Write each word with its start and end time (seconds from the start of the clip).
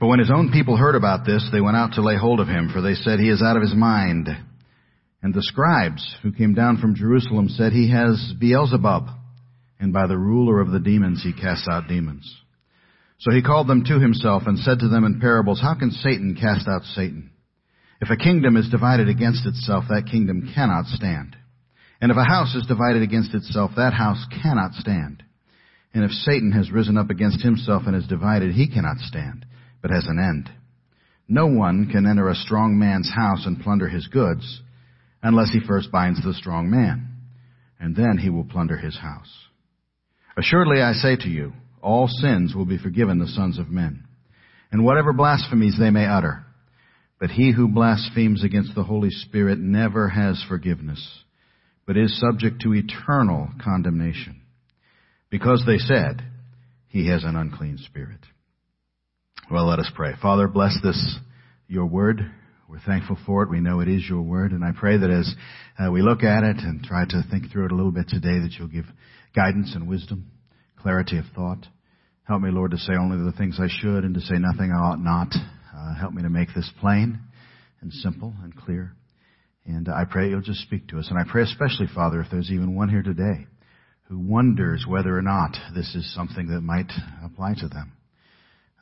But 0.00 0.08
when 0.08 0.18
his 0.18 0.30
own 0.34 0.50
people 0.52 0.76
heard 0.76 0.94
about 0.94 1.24
this, 1.24 1.48
they 1.52 1.60
went 1.60 1.76
out 1.76 1.92
to 1.94 2.02
lay 2.02 2.16
hold 2.16 2.40
of 2.40 2.48
him, 2.48 2.70
for 2.72 2.80
they 2.80 2.94
said, 2.94 3.20
He 3.20 3.28
is 3.28 3.42
out 3.42 3.56
of 3.56 3.62
his 3.62 3.74
mind. 3.74 4.28
And 5.22 5.32
the 5.32 5.42
scribes 5.42 6.16
who 6.22 6.32
came 6.32 6.54
down 6.54 6.78
from 6.78 6.94
Jerusalem 6.94 7.48
said, 7.48 7.72
He 7.72 7.90
has 7.90 8.34
Beelzebub, 8.38 9.08
and 9.80 9.92
by 9.92 10.06
the 10.06 10.18
ruler 10.18 10.60
of 10.60 10.70
the 10.70 10.80
demons 10.80 11.22
he 11.22 11.32
casts 11.32 11.66
out 11.70 11.88
demons. 11.88 12.30
So 13.18 13.30
he 13.30 13.42
called 13.42 13.68
them 13.68 13.84
to 13.84 14.00
himself 14.00 14.42
and 14.46 14.58
said 14.58 14.80
to 14.80 14.88
them 14.88 15.04
in 15.04 15.20
parables, 15.20 15.60
How 15.60 15.74
can 15.78 15.90
Satan 15.90 16.36
cast 16.38 16.68
out 16.68 16.82
Satan? 16.82 17.30
If 18.00 18.10
a 18.10 18.16
kingdom 18.16 18.56
is 18.56 18.68
divided 18.68 19.08
against 19.08 19.46
itself, 19.46 19.84
that 19.88 20.10
kingdom 20.10 20.52
cannot 20.54 20.86
stand. 20.86 21.36
And 22.00 22.10
if 22.10 22.18
a 22.18 22.24
house 22.24 22.54
is 22.54 22.66
divided 22.66 23.02
against 23.02 23.32
itself, 23.32 23.70
that 23.76 23.94
house 23.94 24.22
cannot 24.42 24.72
stand. 24.74 25.22
And 25.94 26.04
if 26.04 26.10
Satan 26.10 26.52
has 26.52 26.70
risen 26.70 26.98
up 26.98 27.08
against 27.08 27.42
himself 27.42 27.84
and 27.86 27.96
is 27.96 28.06
divided, 28.06 28.52
he 28.52 28.68
cannot 28.68 28.98
stand, 28.98 29.46
but 29.84 29.90
has 29.90 30.06
an 30.06 30.18
end. 30.18 30.48
No 31.28 31.46
one 31.46 31.90
can 31.92 32.06
enter 32.06 32.30
a 32.30 32.34
strong 32.34 32.78
man's 32.78 33.12
house 33.14 33.44
and 33.44 33.60
plunder 33.60 33.86
his 33.86 34.06
goods 34.06 34.62
unless 35.22 35.50
he 35.50 35.60
first 35.60 35.92
binds 35.92 36.24
the 36.24 36.32
strong 36.32 36.70
man, 36.70 37.10
and 37.78 37.94
then 37.94 38.16
he 38.16 38.30
will 38.30 38.44
plunder 38.44 38.78
his 38.78 38.96
house. 38.96 39.30
Assuredly 40.38 40.80
I 40.80 40.94
say 40.94 41.16
to 41.16 41.28
you, 41.28 41.52
all 41.82 42.08
sins 42.08 42.54
will 42.54 42.64
be 42.64 42.78
forgiven 42.78 43.18
the 43.18 43.26
sons 43.26 43.58
of 43.58 43.68
men, 43.68 44.04
and 44.72 44.86
whatever 44.86 45.12
blasphemies 45.12 45.76
they 45.78 45.90
may 45.90 46.06
utter. 46.06 46.46
But 47.20 47.32
he 47.32 47.52
who 47.52 47.68
blasphemes 47.68 48.42
against 48.42 48.74
the 48.74 48.84
Holy 48.84 49.10
Spirit 49.10 49.58
never 49.58 50.08
has 50.08 50.42
forgiveness, 50.48 51.06
but 51.86 51.98
is 51.98 52.18
subject 52.18 52.62
to 52.62 52.72
eternal 52.72 53.50
condemnation, 53.62 54.40
because 55.28 55.62
they 55.66 55.76
said, 55.76 56.22
he 56.88 57.08
has 57.08 57.22
an 57.22 57.36
unclean 57.36 57.76
spirit. 57.76 58.20
Well, 59.50 59.68
let 59.68 59.78
us 59.78 59.90
pray. 59.94 60.12
Father, 60.22 60.48
bless 60.48 60.74
this, 60.82 61.18
your 61.68 61.84
word. 61.84 62.18
We're 62.66 62.80
thankful 62.80 63.18
for 63.26 63.42
it. 63.42 63.50
We 63.50 63.60
know 63.60 63.80
it 63.80 63.88
is 63.88 64.08
your 64.08 64.22
word. 64.22 64.52
And 64.52 64.64
I 64.64 64.70
pray 64.74 64.96
that 64.96 65.10
as 65.10 65.34
uh, 65.78 65.90
we 65.90 66.00
look 66.00 66.22
at 66.22 66.44
it 66.44 66.56
and 66.56 66.82
try 66.82 67.04
to 67.04 67.22
think 67.30 67.52
through 67.52 67.66
it 67.66 67.72
a 67.72 67.74
little 67.74 67.92
bit 67.92 68.08
today, 68.08 68.38
that 68.40 68.52
you'll 68.58 68.68
give 68.68 68.86
guidance 69.36 69.74
and 69.74 69.86
wisdom, 69.86 70.30
clarity 70.78 71.18
of 71.18 71.26
thought. 71.36 71.66
Help 72.26 72.40
me, 72.40 72.50
Lord, 72.50 72.70
to 72.70 72.78
say 72.78 72.94
only 72.94 73.18
the 73.18 73.36
things 73.36 73.58
I 73.60 73.68
should 73.68 74.04
and 74.04 74.14
to 74.14 74.20
say 74.22 74.36
nothing 74.38 74.72
I 74.72 74.78
ought 74.78 75.00
not. 75.00 75.28
Uh, 75.76 75.94
help 76.00 76.14
me 76.14 76.22
to 76.22 76.30
make 76.30 76.48
this 76.54 76.70
plain 76.80 77.20
and 77.82 77.92
simple 77.92 78.32
and 78.42 78.56
clear. 78.56 78.94
And 79.66 79.90
I 79.90 80.04
pray 80.10 80.30
you'll 80.30 80.40
just 80.40 80.62
speak 80.62 80.88
to 80.88 80.98
us. 80.98 81.08
And 81.10 81.18
I 81.18 81.30
pray 81.30 81.42
especially, 81.42 81.88
Father, 81.94 82.22
if 82.22 82.28
there's 82.30 82.50
even 82.50 82.74
one 82.74 82.88
here 82.88 83.02
today 83.02 83.46
who 84.08 84.18
wonders 84.18 84.86
whether 84.88 85.16
or 85.16 85.22
not 85.22 85.54
this 85.74 85.94
is 85.94 86.14
something 86.14 86.48
that 86.48 86.62
might 86.62 86.90
apply 87.22 87.54
to 87.58 87.68
them. 87.68 87.92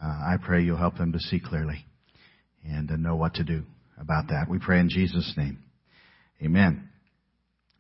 Uh, 0.03 0.07
I 0.07 0.37
pray 0.43 0.63
you'll 0.63 0.77
help 0.77 0.97
them 0.97 1.13
to 1.13 1.19
see 1.19 1.41
clearly 1.41 1.85
and 2.65 2.89
to 2.89 2.97
know 2.97 3.17
what 3.17 3.35
to 3.35 3.45
do 3.45 3.63
about 4.01 4.29
that. 4.29 4.47
We 4.49 4.59
pray 4.59 4.81
in 4.81 4.89
Jesus' 4.89 5.33
name. 5.37 5.59
Amen. 6.43 6.89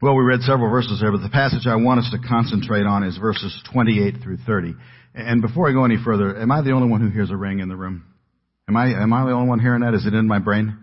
Well, 0.00 0.14
we 0.16 0.24
read 0.24 0.40
several 0.40 0.70
verses 0.70 0.98
there, 1.00 1.12
but 1.12 1.22
the 1.22 1.28
passage 1.28 1.66
I 1.66 1.76
want 1.76 2.00
us 2.00 2.10
to 2.12 2.28
concentrate 2.28 2.86
on 2.86 3.04
is 3.04 3.16
verses 3.18 3.56
28 3.72 4.22
through 4.22 4.38
30. 4.46 4.74
And 5.14 5.42
before 5.42 5.68
I 5.68 5.72
go 5.72 5.84
any 5.84 5.96
further, 6.02 6.36
am 6.40 6.50
I 6.50 6.62
the 6.62 6.72
only 6.72 6.88
one 6.88 7.00
who 7.00 7.08
hears 7.08 7.30
a 7.30 7.36
ring 7.36 7.60
in 7.60 7.68
the 7.68 7.76
room? 7.76 8.04
Am 8.68 8.76
I, 8.76 8.86
am 9.00 9.12
I 9.12 9.24
the 9.24 9.32
only 9.32 9.48
one 9.48 9.60
hearing 9.60 9.82
that? 9.82 9.94
Is 9.94 10.06
it 10.06 10.14
in 10.14 10.26
my 10.26 10.38
brain? 10.38 10.78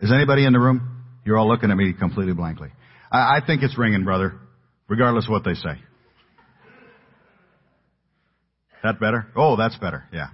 Is 0.00 0.12
anybody 0.12 0.44
in 0.44 0.52
the 0.52 0.60
room? 0.60 1.04
You're 1.24 1.38
all 1.38 1.48
looking 1.48 1.70
at 1.70 1.76
me 1.76 1.92
completely 1.92 2.34
blankly. 2.34 2.68
I, 3.10 3.38
I 3.38 3.40
think 3.46 3.62
it's 3.62 3.76
ringing, 3.76 4.04
brother, 4.04 4.34
regardless 4.88 5.26
of 5.26 5.30
what 5.30 5.44
they 5.44 5.54
say. 5.54 5.80
That 8.82 9.00
better? 9.00 9.26
Oh, 9.34 9.56
that's 9.56 9.76
better. 9.76 10.04
Yeah. 10.12 10.28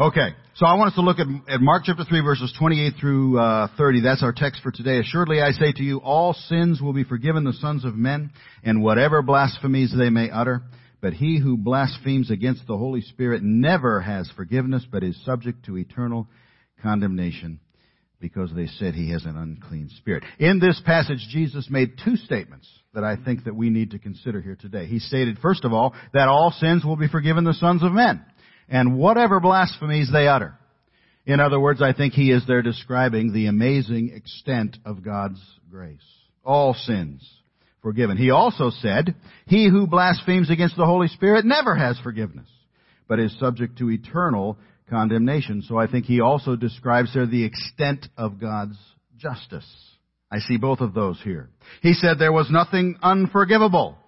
Okay, 0.00 0.30
so 0.54 0.66
I 0.66 0.74
want 0.74 0.88
us 0.88 0.94
to 0.96 1.02
look 1.02 1.18
at, 1.18 1.26
at 1.48 1.60
Mark 1.60 1.84
chapter 1.84 2.04
3 2.04 2.20
verses 2.22 2.52
28 2.58 2.94
through 3.00 3.38
uh, 3.38 3.68
30. 3.76 4.00
That's 4.00 4.22
our 4.22 4.32
text 4.32 4.62
for 4.62 4.72
today. 4.72 4.98
Assuredly 4.98 5.40
I 5.40 5.52
say 5.52 5.70
to 5.72 5.82
you, 5.82 5.98
all 5.98 6.32
sins 6.32 6.80
will 6.80 6.92
be 6.92 7.04
forgiven 7.04 7.44
the 7.44 7.52
sons 7.52 7.84
of 7.84 7.94
men, 7.94 8.32
and 8.64 8.82
whatever 8.82 9.22
blasphemies 9.22 9.94
they 9.96 10.10
may 10.10 10.30
utter. 10.30 10.62
But 11.00 11.12
he 11.12 11.38
who 11.38 11.56
blasphemes 11.56 12.30
against 12.30 12.66
the 12.66 12.76
Holy 12.76 13.00
Spirit 13.00 13.42
never 13.42 14.00
has 14.00 14.30
forgiveness, 14.34 14.84
but 14.90 15.04
is 15.04 15.20
subject 15.24 15.66
to 15.66 15.76
eternal 15.76 16.26
condemnation 16.82 17.60
because 18.22 18.50
they 18.54 18.68
said 18.68 18.94
he 18.94 19.10
has 19.10 19.26
an 19.26 19.36
unclean 19.36 19.90
spirit. 19.98 20.24
In 20.38 20.60
this 20.60 20.80
passage, 20.86 21.26
Jesus 21.28 21.66
made 21.68 21.98
two 22.02 22.16
statements 22.16 22.66
that 22.94 23.04
I 23.04 23.16
think 23.16 23.44
that 23.44 23.56
we 23.56 23.68
need 23.68 23.90
to 23.90 23.98
consider 23.98 24.40
here 24.40 24.56
today. 24.58 24.86
He 24.86 25.00
stated, 25.00 25.38
first 25.40 25.64
of 25.64 25.72
all, 25.74 25.92
that 26.14 26.28
all 26.28 26.52
sins 26.52 26.84
will 26.84 26.96
be 26.96 27.08
forgiven 27.08 27.44
the 27.44 27.52
sons 27.52 27.82
of 27.82 27.92
men, 27.92 28.24
and 28.68 28.96
whatever 28.96 29.40
blasphemies 29.40 30.08
they 30.10 30.28
utter. 30.28 30.56
In 31.26 31.40
other 31.40 31.60
words, 31.60 31.82
I 31.82 31.92
think 31.92 32.14
he 32.14 32.30
is 32.30 32.46
there 32.46 32.62
describing 32.62 33.32
the 33.32 33.46
amazing 33.46 34.12
extent 34.14 34.78
of 34.86 35.04
God's 35.04 35.40
grace. 35.70 36.00
All 36.44 36.74
sins 36.74 37.28
forgiven. 37.82 38.16
He 38.16 38.30
also 38.30 38.70
said, 38.70 39.14
He 39.46 39.68
who 39.68 39.86
blasphemes 39.86 40.50
against 40.50 40.76
the 40.76 40.86
Holy 40.86 41.08
Spirit 41.08 41.44
never 41.44 41.74
has 41.74 41.98
forgiveness, 41.98 42.48
but 43.08 43.20
is 43.20 43.36
subject 43.38 43.78
to 43.78 43.90
eternal 43.90 44.58
condemnation. 44.88 45.62
So 45.62 45.78
I 45.78 45.86
think 45.86 46.06
he 46.06 46.20
also 46.20 46.56
describes 46.56 47.14
there 47.14 47.26
the 47.26 47.44
extent 47.44 48.06
of 48.16 48.40
God's 48.40 48.76
justice. 49.18 49.66
I 50.30 50.38
see 50.38 50.56
both 50.56 50.80
of 50.80 50.94
those 50.94 51.20
here. 51.22 51.50
He 51.82 51.92
said 51.92 52.18
there 52.18 52.32
was 52.32 52.50
nothing 52.50 52.96
unforgivable. 53.02 53.98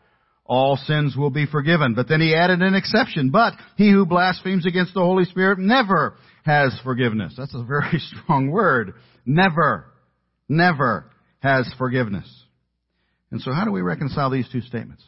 All 0.47 0.77
sins 0.77 1.17
will 1.17 1.31
be 1.31 1.47
forgiven. 1.47 1.95
But 1.95 2.09
then 2.09 2.21
he 2.21 2.35
added 2.35 2.61
an 2.61 2.75
exception. 2.75 3.31
But 3.31 3.55
he 3.77 3.91
who 3.91 4.07
blasphemes 4.07 4.67
against 4.67 4.95
the 4.95 5.01
Holy 5.01 5.25
Spirit 5.25 5.59
never 5.59 6.17
has 6.45 6.79
forgiveness. 6.85 7.35
That's 7.37 7.55
a 7.55 7.63
very 7.63 7.99
strong 8.23 8.51
word. 8.51 8.95
Never. 9.25 9.87
Never 10.49 11.11
has 11.41 11.73
forgiveness. 11.79 12.29
And 13.31 13.41
so 13.41 13.53
how 13.53 13.65
do 13.65 13.73
we 13.73 13.83
reconcile 13.83 14.31
these 14.31 14.49
two 14.51 14.61
statements? 14.61 15.03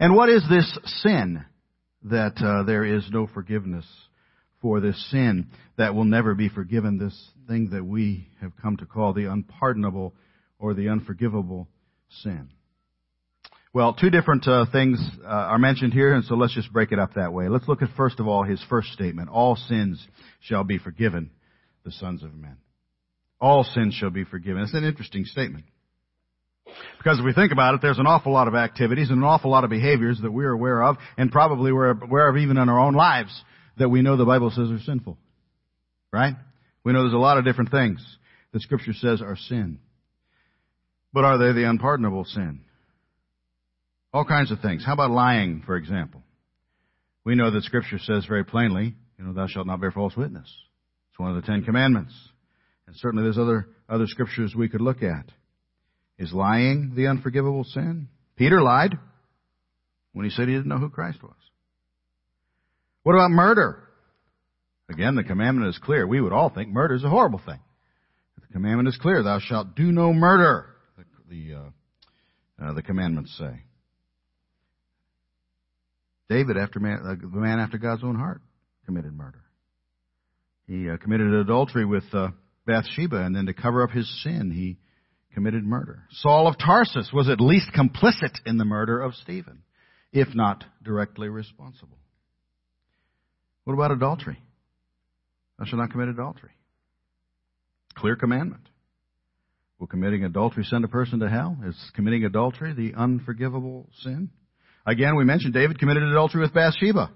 And 0.00 0.14
what 0.16 0.28
is 0.28 0.42
this 0.48 0.78
sin 1.02 1.44
that 2.04 2.36
uh, 2.42 2.62
there 2.64 2.84
is 2.84 3.08
no 3.10 3.26
forgiveness 3.26 3.86
for 4.60 4.80
this 4.80 5.10
sin 5.10 5.48
that 5.76 5.94
will 5.94 6.04
never 6.04 6.34
be 6.34 6.48
forgiven, 6.48 6.98
this 6.98 7.30
thing 7.48 7.70
that 7.70 7.84
we 7.84 8.28
have 8.40 8.52
come 8.60 8.76
to 8.76 8.86
call 8.86 9.12
the 9.12 9.30
unpardonable 9.30 10.14
or 10.58 10.74
the 10.74 10.88
unforgivable 10.88 11.68
sin? 12.22 12.48
Well, 13.72 13.92
two 13.92 14.08
different 14.08 14.48
uh, 14.48 14.64
things 14.72 14.98
uh, 15.22 15.28
are 15.28 15.58
mentioned 15.58 15.92
here, 15.92 16.14
and 16.14 16.24
so 16.24 16.34
let's 16.34 16.54
just 16.54 16.72
break 16.72 16.92
it 16.92 16.98
up 16.98 17.14
that 17.14 17.32
way. 17.32 17.48
Let's 17.48 17.68
look 17.68 17.82
at 17.82 17.90
first 17.94 18.20
of 18.20 18.26
all 18.26 18.42
his 18.42 18.64
first 18.70 18.88
statement. 18.92 19.28
All 19.28 19.54
sins 19.54 20.02
shall 20.40 20.64
be 20.64 20.78
forgiven 20.78 21.30
the 21.84 21.92
sons 21.92 22.22
of 22.22 22.34
men. 22.34 22.56
All 23.38 23.64
sins 23.64 23.92
shall 23.92 24.10
be 24.10 24.24
forgiven. 24.24 24.62
It's 24.62 24.72
an 24.72 24.84
interesting 24.84 25.26
statement. 25.26 25.66
Because 26.98 27.18
if 27.18 27.24
we 27.24 27.32
think 27.32 27.52
about 27.52 27.74
it, 27.74 27.82
there's 27.82 27.98
an 27.98 28.06
awful 28.06 28.32
lot 28.32 28.48
of 28.48 28.54
activities 28.54 29.10
and 29.10 29.18
an 29.18 29.24
awful 29.24 29.50
lot 29.50 29.64
of 29.64 29.70
behaviors 29.70 30.18
that 30.22 30.32
we're 30.32 30.50
aware 30.50 30.82
of, 30.82 30.96
and 31.16 31.30
probably 31.30 31.72
we're 31.72 31.90
aware 31.90 32.28
of 32.28 32.36
even 32.36 32.56
in 32.56 32.68
our 32.68 32.78
own 32.78 32.94
lives, 32.94 33.42
that 33.78 33.88
we 33.88 34.02
know 34.02 34.16
the 34.16 34.24
Bible 34.24 34.50
says 34.50 34.70
are 34.70 34.80
sinful. 34.80 35.16
Right? 36.12 36.34
We 36.84 36.92
know 36.92 37.02
there's 37.02 37.14
a 37.14 37.18
lot 37.18 37.38
of 37.38 37.44
different 37.44 37.70
things 37.70 38.04
that 38.52 38.62
Scripture 38.62 38.92
says 38.92 39.22
are 39.22 39.36
sin. 39.36 39.78
But 41.12 41.24
are 41.24 41.38
they 41.38 41.52
the 41.52 41.68
unpardonable 41.68 42.24
sin? 42.24 42.60
All 44.12 44.24
kinds 44.24 44.50
of 44.50 44.60
things. 44.60 44.84
How 44.84 44.94
about 44.94 45.10
lying, 45.10 45.62
for 45.64 45.76
example? 45.76 46.22
We 47.24 47.34
know 47.34 47.50
that 47.50 47.64
Scripture 47.64 47.98
says 47.98 48.24
very 48.26 48.44
plainly, 48.44 48.94
you 49.18 49.24
know, 49.24 49.32
thou 49.32 49.46
shalt 49.46 49.66
not 49.66 49.80
bear 49.80 49.90
false 49.90 50.16
witness. 50.16 50.52
It's 51.10 51.18
one 51.18 51.34
of 51.34 51.42
the 51.42 51.46
Ten 51.46 51.64
Commandments. 51.64 52.14
And 52.86 52.96
certainly 52.96 53.24
there's 53.24 53.38
other, 53.38 53.68
other 53.88 54.06
scriptures 54.06 54.54
we 54.54 54.68
could 54.68 54.80
look 54.80 55.02
at. 55.02 55.26
Is 56.18 56.32
lying 56.32 56.92
the 56.96 57.08
unforgivable 57.08 57.64
sin? 57.64 58.08
Peter 58.36 58.62
lied 58.62 58.98
when 60.12 60.24
he 60.24 60.30
said 60.30 60.48
he 60.48 60.54
didn't 60.54 60.68
know 60.68 60.78
who 60.78 60.88
Christ 60.88 61.22
was. 61.22 61.34
What 63.02 63.14
about 63.14 63.30
murder? 63.30 63.82
Again, 64.88 65.14
the 65.14 65.24
commandment 65.24 65.68
is 65.68 65.78
clear. 65.78 66.06
We 66.06 66.20
would 66.20 66.32
all 66.32 66.48
think 66.48 66.70
murder 66.70 66.94
is 66.94 67.04
a 67.04 67.08
horrible 67.08 67.40
thing. 67.44 67.60
The 68.40 68.52
commandment 68.52 68.88
is 68.88 68.96
clear. 68.96 69.22
Thou 69.22 69.40
shalt 69.40 69.74
do 69.74 69.92
no 69.92 70.12
murder. 70.12 70.66
The, 70.96 71.04
the, 71.28 71.54
uh, 71.54 72.64
uh, 72.64 72.72
the 72.72 72.82
commandments 72.82 73.36
say. 73.38 73.62
David, 76.28 76.56
after 76.56 76.80
man, 76.80 77.00
uh, 77.04 77.14
the 77.20 77.40
man 77.40 77.60
after 77.60 77.78
God's 77.78 78.02
own 78.02 78.16
heart, 78.16 78.40
committed 78.84 79.12
murder. 79.12 79.42
He 80.66 80.88
uh, 80.88 80.96
committed 80.96 81.32
adultery 81.32 81.84
with 81.84 82.04
uh, 82.12 82.28
Bathsheba, 82.66 83.18
and 83.18 83.34
then 83.36 83.46
to 83.46 83.54
cover 83.54 83.82
up 83.82 83.90
his 83.90 84.08
sin, 84.22 84.50
he 84.50 84.78
committed 85.36 85.66
murder. 85.66 86.02
Saul 86.10 86.48
of 86.48 86.56
Tarsus 86.56 87.10
was 87.12 87.28
at 87.28 87.42
least 87.42 87.66
complicit 87.76 88.32
in 88.46 88.56
the 88.56 88.64
murder 88.64 89.02
of 89.02 89.14
Stephen, 89.14 89.62
if 90.10 90.34
not 90.34 90.64
directly 90.82 91.28
responsible. 91.28 91.98
What 93.64 93.74
about 93.74 93.90
adultery? 93.90 94.38
Thou 95.58 95.66
shalt 95.66 95.80
not 95.80 95.90
commit 95.90 96.08
adultery. 96.08 96.52
Clear 97.96 98.16
commandment. 98.16 98.66
Will 99.78 99.88
committing 99.88 100.24
adultery 100.24 100.64
send 100.64 100.86
a 100.86 100.88
person 100.88 101.20
to 101.20 101.28
hell? 101.28 101.58
Is 101.66 101.76
committing 101.94 102.24
adultery 102.24 102.72
the 102.72 102.94
unforgivable 102.98 103.90
sin? 104.00 104.30
Again, 104.86 105.16
we 105.16 105.24
mentioned 105.24 105.52
David 105.52 105.78
committed 105.78 106.02
adultery 106.02 106.40
with 106.40 106.54
Bathsheba. 106.54 107.10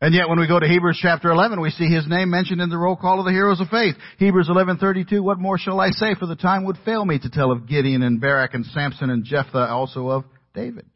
And 0.00 0.14
yet 0.14 0.28
when 0.28 0.38
we 0.38 0.46
go 0.46 0.60
to 0.60 0.68
Hebrews 0.68 1.00
chapter 1.02 1.28
11, 1.30 1.60
we 1.60 1.70
see 1.70 1.88
his 1.88 2.06
name 2.06 2.30
mentioned 2.30 2.60
in 2.60 2.70
the 2.70 2.78
roll 2.78 2.94
call 2.94 3.18
of 3.18 3.24
the 3.24 3.32
heroes 3.32 3.60
of 3.60 3.68
faith. 3.68 3.96
Hebrews 4.18 4.48
11:32, 4.48 5.20
what 5.20 5.40
more 5.40 5.58
shall 5.58 5.80
I 5.80 5.90
say 5.90 6.14
for 6.14 6.26
the 6.26 6.36
time 6.36 6.64
would 6.64 6.78
fail 6.84 7.04
me 7.04 7.18
to 7.18 7.28
tell 7.28 7.50
of 7.50 7.66
Gideon 7.66 8.02
and 8.02 8.20
Barak 8.20 8.54
and 8.54 8.64
Samson 8.66 9.10
and 9.10 9.24
Jephthah, 9.24 9.68
also 9.68 10.08
of 10.08 10.24
David 10.54 10.86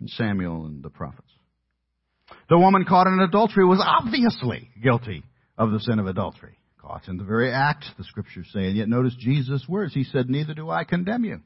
and 0.00 0.10
Samuel 0.10 0.66
and 0.66 0.82
the 0.82 0.90
prophets. 0.90 1.30
The 2.48 2.58
woman 2.58 2.84
caught 2.84 3.06
in 3.06 3.20
adultery 3.20 3.64
was 3.64 3.82
obviously 3.82 4.70
guilty 4.82 5.22
of 5.56 5.70
the 5.70 5.80
sin 5.80 6.00
of 6.00 6.06
adultery. 6.06 6.58
Caught 6.78 7.08
in 7.08 7.16
the 7.16 7.24
very 7.24 7.50
act, 7.50 7.84
the 7.96 8.04
scriptures 8.04 8.48
say. 8.52 8.66
And 8.66 8.76
yet 8.76 8.88
notice 8.88 9.14
Jesus' 9.18 9.64
words. 9.68 9.94
He 9.94 10.04
said, 10.04 10.28
neither 10.28 10.52
do 10.52 10.68
I 10.68 10.84
condemn 10.84 11.24
you. 11.24 11.40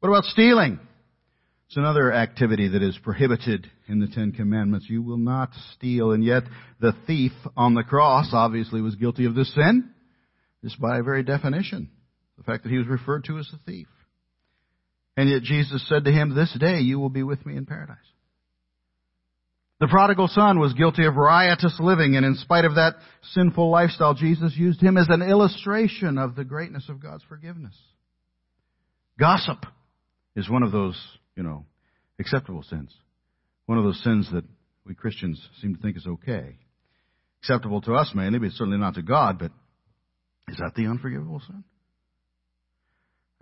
What 0.00 0.10
about 0.10 0.24
stealing? 0.24 0.78
It's 1.74 1.78
another 1.80 2.12
activity 2.12 2.68
that 2.68 2.84
is 2.84 2.96
prohibited 3.02 3.68
in 3.88 3.98
the 3.98 4.06
Ten 4.06 4.30
Commandments. 4.30 4.86
You 4.88 5.02
will 5.02 5.16
not 5.16 5.50
steal. 5.74 6.12
And 6.12 6.22
yet 6.22 6.44
the 6.80 6.92
thief 7.04 7.32
on 7.56 7.74
the 7.74 7.82
cross 7.82 8.28
obviously 8.32 8.80
was 8.80 8.94
guilty 8.94 9.24
of 9.24 9.34
this 9.34 9.52
sin, 9.52 9.90
just 10.62 10.80
by 10.80 11.00
very 11.00 11.24
definition. 11.24 11.90
The 12.38 12.44
fact 12.44 12.62
that 12.62 12.70
he 12.70 12.78
was 12.78 12.86
referred 12.86 13.24
to 13.24 13.38
as 13.38 13.50
a 13.52 13.58
thief. 13.66 13.88
And 15.16 15.28
yet 15.28 15.42
Jesus 15.42 15.84
said 15.88 16.04
to 16.04 16.12
him, 16.12 16.36
this 16.36 16.56
day 16.60 16.78
you 16.78 17.00
will 17.00 17.08
be 17.08 17.24
with 17.24 17.44
me 17.44 17.56
in 17.56 17.66
paradise. 17.66 17.96
The 19.80 19.88
prodigal 19.88 20.28
son 20.28 20.60
was 20.60 20.74
guilty 20.74 21.04
of 21.06 21.16
riotous 21.16 21.80
living, 21.80 22.14
and 22.14 22.24
in 22.24 22.36
spite 22.36 22.66
of 22.66 22.76
that 22.76 22.94
sinful 23.32 23.68
lifestyle, 23.68 24.14
Jesus 24.14 24.54
used 24.56 24.80
him 24.80 24.96
as 24.96 25.08
an 25.08 25.22
illustration 25.22 26.18
of 26.18 26.36
the 26.36 26.44
greatness 26.44 26.88
of 26.88 27.02
God's 27.02 27.24
forgiveness. 27.28 27.74
Gossip 29.18 29.66
is 30.36 30.48
one 30.48 30.62
of 30.62 30.70
those, 30.70 30.96
you 31.36 31.42
know, 31.42 31.66
acceptable 32.18 32.62
sins. 32.62 32.94
One 33.66 33.78
of 33.78 33.84
those 33.84 34.02
sins 34.02 34.28
that 34.32 34.44
we 34.86 34.94
Christians 34.94 35.40
seem 35.60 35.74
to 35.74 35.80
think 35.80 35.96
is 35.96 36.06
okay. 36.06 36.58
Acceptable 37.42 37.80
to 37.82 37.94
us 37.94 38.12
mainly, 38.14 38.38
but 38.38 38.52
certainly 38.52 38.78
not 38.78 38.94
to 38.94 39.02
God, 39.02 39.38
but 39.38 39.52
is 40.48 40.58
that 40.58 40.72
the 40.74 40.86
unforgivable 40.86 41.40
sin? 41.46 41.64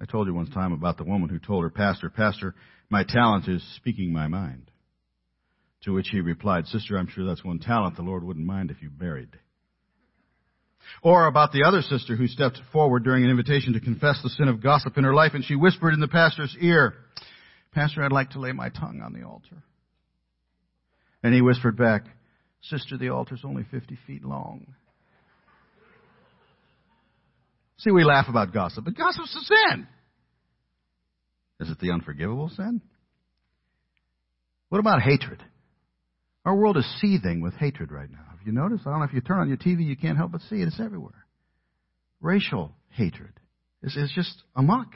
I 0.00 0.04
told 0.04 0.26
you 0.26 0.34
one 0.34 0.50
time 0.50 0.72
about 0.72 0.96
the 0.96 1.04
woman 1.04 1.28
who 1.28 1.38
told 1.38 1.62
her 1.62 1.70
pastor, 1.70 2.10
Pastor, 2.10 2.54
my 2.90 3.04
talent 3.04 3.48
is 3.48 3.62
speaking 3.76 4.12
my 4.12 4.26
mind. 4.26 4.70
To 5.84 5.92
which 5.92 6.08
he 6.10 6.20
replied, 6.20 6.66
Sister, 6.66 6.96
I'm 6.96 7.08
sure 7.08 7.24
that's 7.24 7.44
one 7.44 7.58
talent 7.58 7.96
the 7.96 8.02
Lord 8.02 8.22
wouldn't 8.22 8.46
mind 8.46 8.70
if 8.70 8.82
you 8.82 8.90
buried. 8.90 9.30
Or 11.02 11.26
about 11.26 11.52
the 11.52 11.64
other 11.64 11.82
sister 11.82 12.16
who 12.16 12.26
stepped 12.26 12.58
forward 12.72 13.04
during 13.04 13.24
an 13.24 13.30
invitation 13.30 13.72
to 13.72 13.80
confess 13.80 14.20
the 14.22 14.30
sin 14.30 14.48
of 14.48 14.62
gossip 14.62 14.96
in 14.98 15.04
her 15.04 15.14
life 15.14 15.32
and 15.34 15.44
she 15.44 15.54
whispered 15.54 15.94
in 15.94 16.00
the 16.00 16.08
pastor's 16.08 16.56
ear, 16.60 16.94
Pastor, 17.72 18.02
I'd 18.02 18.12
like 18.12 18.30
to 18.30 18.40
lay 18.40 18.52
my 18.52 18.68
tongue 18.68 19.00
on 19.02 19.12
the 19.12 19.26
altar. 19.26 19.62
And 21.22 21.34
he 21.34 21.40
whispered 21.40 21.76
back, 21.76 22.04
Sister, 22.62 22.96
the 22.96 23.08
altar's 23.08 23.42
only 23.44 23.64
50 23.70 23.98
feet 24.06 24.24
long. 24.24 24.66
See, 27.78 27.90
we 27.90 28.04
laugh 28.04 28.26
about 28.28 28.52
gossip, 28.52 28.84
but 28.84 28.96
gossip's 28.96 29.34
a 29.34 29.44
sin. 29.44 29.88
Is 31.60 31.70
it 31.70 31.80
the 31.80 31.90
unforgivable 31.90 32.48
sin? 32.48 32.80
What 34.68 34.78
about 34.78 35.02
hatred? 35.02 35.42
Our 36.44 36.54
world 36.54 36.76
is 36.76 37.00
seething 37.00 37.40
with 37.40 37.54
hatred 37.54 37.90
right 37.90 38.10
now. 38.10 38.24
Have 38.30 38.46
you 38.46 38.52
noticed? 38.52 38.86
I 38.86 38.90
don't 38.90 39.00
know 39.00 39.04
if 39.04 39.12
you 39.12 39.20
turn 39.20 39.40
on 39.40 39.48
your 39.48 39.56
TV, 39.56 39.84
you 39.84 39.96
can't 39.96 40.16
help 40.16 40.32
but 40.32 40.40
see 40.42 40.56
it. 40.56 40.68
It's 40.68 40.80
everywhere. 40.80 41.26
Racial 42.20 42.72
hatred 42.90 43.32
is, 43.82 43.96
is 43.96 44.12
just 44.14 44.42
amok. 44.54 44.88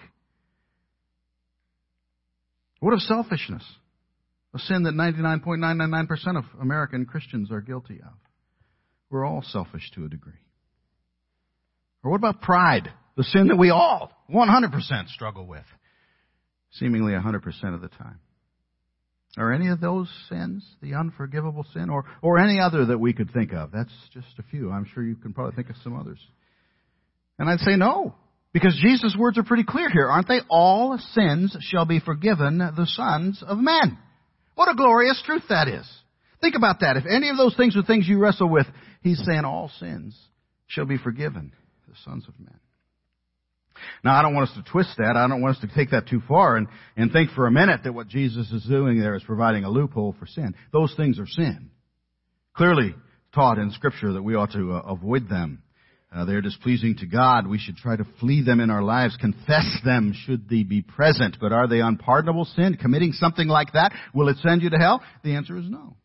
What 2.80 2.92
of 2.92 3.00
selfishness? 3.00 3.64
A 4.54 4.58
sin 4.58 4.84
that 4.84 4.94
99.999% 4.94 6.38
of 6.38 6.44
American 6.60 7.04
Christians 7.04 7.50
are 7.50 7.60
guilty 7.60 8.00
of. 8.00 8.14
We're 9.10 9.24
all 9.24 9.42
selfish 9.42 9.90
to 9.94 10.04
a 10.04 10.08
degree. 10.08 10.32
Or 12.02 12.10
what 12.10 12.18
about 12.18 12.40
pride? 12.40 12.92
The 13.16 13.24
sin 13.24 13.48
that 13.48 13.56
we 13.56 13.70
all 13.70 14.12
100% 14.32 15.08
struggle 15.08 15.46
with. 15.46 15.64
Seemingly 16.72 17.12
100% 17.12 17.74
of 17.74 17.80
the 17.80 17.88
time. 17.88 18.20
Are 19.36 19.52
any 19.52 19.68
of 19.68 19.80
those 19.80 20.08
sins 20.30 20.64
the 20.80 20.94
unforgivable 20.94 21.66
sin 21.74 21.90
or, 21.90 22.04
or 22.22 22.38
any 22.38 22.58
other 22.58 22.86
that 22.86 22.98
we 22.98 23.12
could 23.12 23.32
think 23.32 23.52
of? 23.52 23.70
That's 23.70 23.92
just 24.14 24.38
a 24.38 24.42
few. 24.50 24.70
I'm 24.70 24.86
sure 24.94 25.02
you 25.02 25.16
can 25.16 25.34
probably 25.34 25.54
think 25.54 25.68
of 25.68 25.76
some 25.84 25.98
others. 25.98 26.18
And 27.38 27.48
I'd 27.48 27.60
say 27.60 27.76
no. 27.76 28.14
Because 28.56 28.80
Jesus' 28.82 29.14
words 29.18 29.36
are 29.36 29.42
pretty 29.42 29.64
clear 29.64 29.90
here, 29.90 30.08
aren't 30.08 30.28
they? 30.28 30.40
All 30.48 30.96
sins 31.12 31.54
shall 31.60 31.84
be 31.84 32.00
forgiven 32.00 32.56
the 32.56 32.86
sons 32.86 33.44
of 33.46 33.58
men. 33.58 33.98
What 34.54 34.72
a 34.72 34.74
glorious 34.74 35.22
truth 35.26 35.42
that 35.50 35.68
is. 35.68 35.86
Think 36.40 36.54
about 36.54 36.80
that. 36.80 36.96
If 36.96 37.04
any 37.04 37.28
of 37.28 37.36
those 37.36 37.54
things 37.54 37.76
are 37.76 37.82
things 37.82 38.08
you 38.08 38.18
wrestle 38.18 38.48
with, 38.48 38.66
he's 39.02 39.22
saying 39.26 39.44
all 39.44 39.70
sins 39.78 40.18
shall 40.68 40.86
be 40.86 40.96
forgiven 40.96 41.52
the 41.86 41.94
sons 42.02 42.24
of 42.26 42.40
men. 42.40 42.58
Now, 44.02 44.18
I 44.18 44.22
don't 44.22 44.34
want 44.34 44.48
us 44.48 44.56
to 44.56 44.72
twist 44.72 44.96
that. 44.96 45.18
I 45.18 45.28
don't 45.28 45.42
want 45.42 45.56
us 45.56 45.60
to 45.60 45.74
take 45.76 45.90
that 45.90 46.08
too 46.08 46.22
far 46.26 46.56
and, 46.56 46.66
and 46.96 47.12
think 47.12 47.32
for 47.32 47.46
a 47.46 47.52
minute 47.52 47.82
that 47.84 47.92
what 47.92 48.08
Jesus 48.08 48.50
is 48.52 48.64
doing 48.64 48.98
there 48.98 49.16
is 49.16 49.22
providing 49.22 49.64
a 49.64 49.70
loophole 49.70 50.16
for 50.18 50.24
sin. 50.24 50.54
Those 50.72 50.94
things 50.96 51.18
are 51.18 51.26
sin. 51.26 51.72
Clearly 52.56 52.94
taught 53.34 53.58
in 53.58 53.70
Scripture 53.72 54.14
that 54.14 54.22
we 54.22 54.34
ought 54.34 54.52
to 54.52 54.72
uh, 54.72 54.78
avoid 54.78 55.28
them. 55.28 55.62
Uh, 56.14 56.24
they're 56.24 56.40
displeasing 56.40 56.96
to 56.96 57.06
God. 57.06 57.46
We 57.46 57.58
should 57.58 57.76
try 57.76 57.96
to 57.96 58.06
flee 58.20 58.42
them 58.42 58.60
in 58.60 58.70
our 58.70 58.82
lives, 58.82 59.16
confess 59.20 59.66
them 59.84 60.14
should 60.14 60.48
they 60.48 60.62
be 60.62 60.82
present. 60.82 61.36
But 61.40 61.52
are 61.52 61.68
they 61.68 61.80
unpardonable 61.80 62.44
sin? 62.44 62.78
Committing 62.80 63.12
something 63.12 63.48
like 63.48 63.72
that, 63.72 63.92
will 64.14 64.28
it 64.28 64.36
send 64.38 64.62
you 64.62 64.70
to 64.70 64.78
hell? 64.78 65.02
The 65.24 65.34
answer 65.34 65.58
is 65.58 65.68
no. 65.68 65.96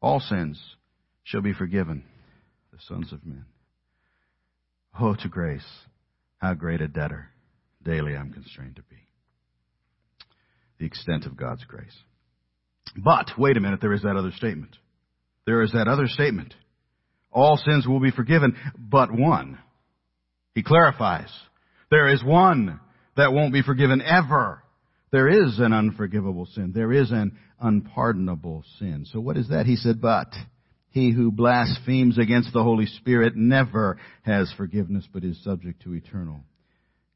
All 0.00 0.20
sins 0.20 0.60
shall 1.22 1.40
be 1.40 1.54
forgiven, 1.54 2.04
the 2.72 2.78
sons 2.88 3.12
of 3.12 3.24
men. 3.24 3.44
Oh, 5.00 5.14
to 5.14 5.28
grace 5.28 5.66
how 6.38 6.54
great 6.54 6.80
a 6.80 6.88
debtor 6.88 7.28
daily 7.82 8.16
I'm 8.16 8.32
constrained 8.32 8.76
to 8.76 8.82
be. 8.82 8.96
The 10.78 10.86
extent 10.86 11.24
of 11.24 11.36
God's 11.36 11.64
grace. 11.64 11.96
But, 12.96 13.30
wait 13.38 13.56
a 13.56 13.60
minute, 13.60 13.80
there 13.80 13.92
is 13.92 14.02
that 14.02 14.16
other 14.16 14.32
statement. 14.32 14.76
There 15.46 15.62
is 15.62 15.72
that 15.72 15.88
other 15.88 16.08
statement. 16.08 16.54
All 17.32 17.56
sins 17.56 17.86
will 17.86 18.00
be 18.00 18.10
forgiven, 18.10 18.56
but 18.76 19.10
one. 19.10 19.58
He 20.54 20.62
clarifies. 20.62 21.30
There 21.90 22.12
is 22.12 22.22
one 22.22 22.80
that 23.16 23.32
won't 23.32 23.52
be 23.52 23.62
forgiven 23.62 24.02
ever. 24.02 24.62
There 25.10 25.28
is 25.28 25.58
an 25.58 25.72
unforgivable 25.72 26.46
sin. 26.46 26.72
There 26.74 26.92
is 26.92 27.10
an 27.10 27.38
unpardonable 27.60 28.64
sin. 28.78 29.06
So 29.10 29.20
what 29.20 29.36
is 29.36 29.48
that? 29.48 29.66
He 29.66 29.76
said, 29.76 30.00
but 30.00 30.32
he 30.90 31.10
who 31.10 31.30
blasphemes 31.30 32.18
against 32.18 32.52
the 32.52 32.62
Holy 32.62 32.86
Spirit 32.86 33.34
never 33.34 33.98
has 34.22 34.52
forgiveness, 34.56 35.06
but 35.12 35.24
is 35.24 35.42
subject 35.42 35.82
to 35.82 35.94
eternal 35.94 36.44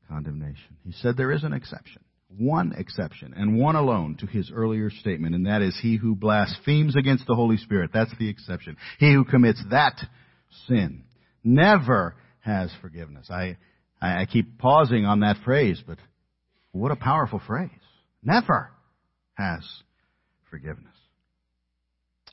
condemnation. 0.09 0.77
He 0.85 0.93
said 0.93 1.17
there 1.17 1.33
is 1.33 1.45
an 1.45 1.53
exception. 1.53 2.03
One 2.39 2.75
exception, 2.77 3.33
and 3.35 3.59
one 3.59 3.77
alone 3.77 4.17
to 4.21 4.27
his 4.27 4.51
earlier 4.55 4.91
statement, 4.91 5.35
and 5.35 5.47
that 5.47 5.63
is 5.63 5.79
he 5.81 5.97
who 5.97 6.15
blasphemes 6.15 6.95
against 6.95 7.27
the 7.27 7.35
Holy 7.35 7.57
Spirit. 7.57 7.91
That's 7.95 8.15
the 8.19 8.29
exception. 8.29 8.77
He 8.99 9.13
who 9.13 9.25
commits 9.25 9.63
that 9.71 9.99
sin 10.67 11.05
never 11.43 12.15
has 12.41 12.71
forgiveness. 12.83 13.31
I, 13.31 13.57
I 14.01 14.27
keep 14.27 14.59
pausing 14.59 15.07
on 15.07 15.21
that 15.21 15.39
phrase, 15.45 15.83
but 15.87 15.99
what 16.73 16.93
a 16.93 16.97
powerful 16.97 17.41
phrase. 17.47 17.71
Never 18.23 18.71
has 19.35 19.63
forgiveness. 20.51 20.95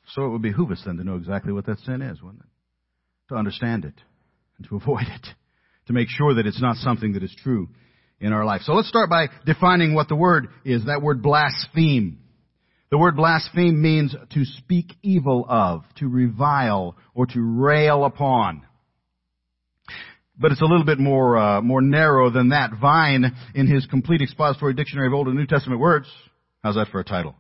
So 0.07 0.25
it 0.25 0.29
would 0.29 0.41
behoove 0.41 0.71
us 0.71 0.81
then 0.85 0.97
to 0.97 1.03
know 1.03 1.15
exactly 1.15 1.53
what 1.53 1.65
that 1.67 1.79
sin 1.79 2.01
is, 2.01 2.21
wouldn't 2.21 2.43
it? 2.43 2.49
To 3.29 3.35
understand 3.35 3.85
it 3.85 3.95
and 4.57 4.67
to 4.67 4.75
avoid 4.75 5.07
it. 5.07 5.27
To 5.87 5.93
make 5.93 6.07
sure 6.09 6.35
that 6.35 6.45
it's 6.45 6.61
not 6.61 6.75
something 6.77 7.13
that 7.13 7.23
is 7.23 7.35
true 7.41 7.69
in 8.23 8.33
our 8.33 8.45
life. 8.45 8.61
So 8.63 8.73
let's 8.73 8.87
start 8.87 9.09
by 9.09 9.27
defining 9.45 9.93
what 9.93 10.07
the 10.07 10.15
word 10.15 10.47
is. 10.65 10.85
That 10.85 11.01
word 11.01 11.21
blaspheme. 11.21 12.19
The 12.89 12.97
word 12.97 13.15
blaspheme 13.15 13.81
means 13.81 14.15
to 14.33 14.45
speak 14.45 14.93
evil 15.01 15.45
of, 15.47 15.83
to 15.97 16.07
revile, 16.07 16.95
or 17.13 17.25
to 17.27 17.41
rail 17.41 18.05
upon. 18.05 18.63
But 20.39 20.51
it's 20.51 20.61
a 20.61 20.65
little 20.65 20.85
bit 20.85 20.99
more 20.99 21.37
uh, 21.37 21.61
more 21.61 21.81
narrow 21.81 22.29
than 22.29 22.49
that. 22.49 22.71
Vine, 22.79 23.35
in 23.53 23.67
his 23.67 23.85
complete 23.85 24.21
expository 24.21 24.73
dictionary 24.73 25.07
of 25.07 25.13
Old 25.13 25.27
and 25.27 25.35
New 25.35 25.45
Testament 25.45 25.81
words, 25.81 26.07
how's 26.63 26.75
that 26.75 26.87
for 26.87 26.99
a 26.99 27.03
title? 27.03 27.35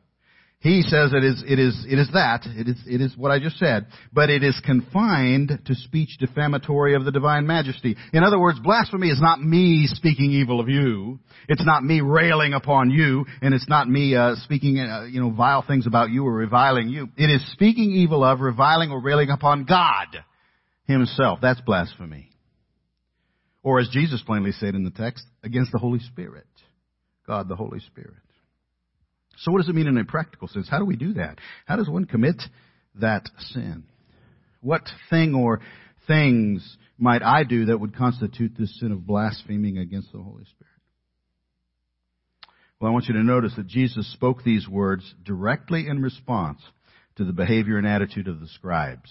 He 0.63 0.81
says 0.81 1.11
it 1.11 1.25
is, 1.25 1.43
it 1.45 1.59
is, 1.59 1.85
it 1.89 1.99
is 1.99 2.07
that, 2.13 2.45
it 2.45 2.69
is, 2.69 2.77
it 2.87 3.01
is 3.01 3.17
what 3.17 3.31
I 3.31 3.39
just 3.39 3.57
said, 3.57 3.85
but 4.13 4.29
it 4.29 4.43
is 4.43 4.57
confined 4.65 5.59
to 5.65 5.75
speech 5.75 6.15
defamatory 6.19 6.95
of 6.95 7.03
the 7.03 7.11
divine 7.11 7.45
majesty. 7.45 7.97
In 8.13 8.23
other 8.23 8.39
words, 8.39 8.59
blasphemy 8.61 9.09
is 9.09 9.19
not 9.19 9.41
me 9.43 9.87
speaking 9.87 10.31
evil 10.31 10.61
of 10.61 10.69
you. 10.69 11.19
It's 11.49 11.65
not 11.65 11.83
me 11.83 11.99
railing 11.99 12.53
upon 12.53 12.91
you, 12.91 13.25
and 13.41 13.53
it's 13.53 13.67
not 13.67 13.89
me 13.89 14.15
uh, 14.15 14.35
speaking, 14.45 14.79
uh, 14.79 15.03
you 15.03 15.19
know, 15.19 15.31
vile 15.31 15.65
things 15.67 15.85
about 15.85 16.11
you 16.11 16.25
or 16.25 16.33
reviling 16.33 16.87
you. 16.87 17.09
It 17.17 17.29
is 17.29 17.45
speaking 17.51 17.91
evil 17.91 18.23
of, 18.23 18.39
reviling 18.39 18.89
or 18.89 19.01
railing 19.01 19.31
upon 19.31 19.65
God 19.65 20.23
Himself. 20.85 21.39
That's 21.41 21.59
blasphemy. 21.59 22.29
Or 23.63 23.81
as 23.81 23.89
Jesus 23.89 24.23
plainly 24.25 24.53
said 24.53 24.75
in 24.75 24.85
the 24.85 24.91
text, 24.91 25.25
against 25.43 25.73
the 25.73 25.79
Holy 25.79 25.99
Spirit. 25.99 26.47
God 27.27 27.49
the 27.49 27.57
Holy 27.57 27.81
Spirit. 27.81 28.15
So 29.37 29.51
what 29.51 29.59
does 29.59 29.69
it 29.69 29.75
mean 29.75 29.87
in 29.87 29.97
a 29.97 30.05
practical 30.05 30.47
sense? 30.47 30.69
How 30.69 30.79
do 30.79 30.85
we 30.85 30.95
do 30.95 31.13
that? 31.13 31.39
How 31.65 31.75
does 31.75 31.89
one 31.89 32.05
commit 32.05 32.41
that 32.95 33.29
sin? 33.37 33.83
What 34.61 34.83
thing 35.09 35.33
or 35.33 35.61
things 36.07 36.77
might 36.97 37.23
I 37.23 37.43
do 37.43 37.65
that 37.65 37.79
would 37.79 37.95
constitute 37.95 38.53
this 38.57 38.79
sin 38.79 38.91
of 38.91 39.05
blaspheming 39.05 39.77
against 39.77 40.11
the 40.11 40.19
Holy 40.19 40.45
Spirit? 40.45 40.73
Well, 42.79 42.89
I 42.89 42.93
want 42.93 43.05
you 43.07 43.13
to 43.13 43.23
notice 43.23 43.53
that 43.55 43.67
Jesus 43.67 44.11
spoke 44.11 44.43
these 44.43 44.67
words 44.67 45.15
directly 45.23 45.87
in 45.87 46.01
response 46.01 46.59
to 47.15 47.23
the 47.23 47.33
behavior 47.33 47.77
and 47.77 47.87
attitude 47.87 48.27
of 48.27 48.39
the 48.39 48.47
scribes. 48.47 49.09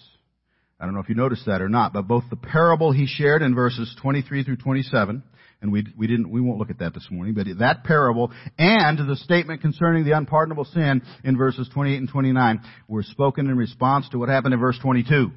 I 0.79 0.85
don't 0.85 0.95
know 0.95 1.01
if 1.01 1.09
you 1.09 1.15
noticed 1.15 1.47
that 1.47 1.63
or 1.63 1.69
not, 1.69 1.93
but 1.93 2.09
both 2.09 2.25
the 2.29 2.37
parable 2.37 2.93
he 2.93 3.07
shared 3.07 3.41
in 3.41 3.55
verses 3.55 3.95
23 4.03 4.45
through 4.45 4.57
27, 4.57 5.23
and 5.63 5.71
we, 5.71 5.87
we 5.97 6.09
didn't, 6.09 6.29
we 6.29 6.41
won't 6.41 6.59
look 6.59 6.71
at 6.71 6.81
that 6.81 6.93
this 6.93 7.07
morning, 7.11 7.35
but 7.35 7.47
that 7.61 7.85
parable 7.85 8.33
and 8.59 8.99
the 8.99 9.17
statement 9.17 9.63
concerning 9.63 10.05
the 10.05 10.17
unpardonable 10.17 10.65
sin 10.67 11.03
in 11.25 11.39
verses 11.39 11.71
28 11.73 11.97
and 11.97 12.09
29 12.09 12.61
were 12.89 13.05
spoken 13.05 13.49
in 13.49 13.57
response 13.57 14.09
to 14.11 14.19
what 14.19 14.29
happened 14.29 14.53
in 14.53 14.61
verse 14.61 14.79
22. 14.83 15.31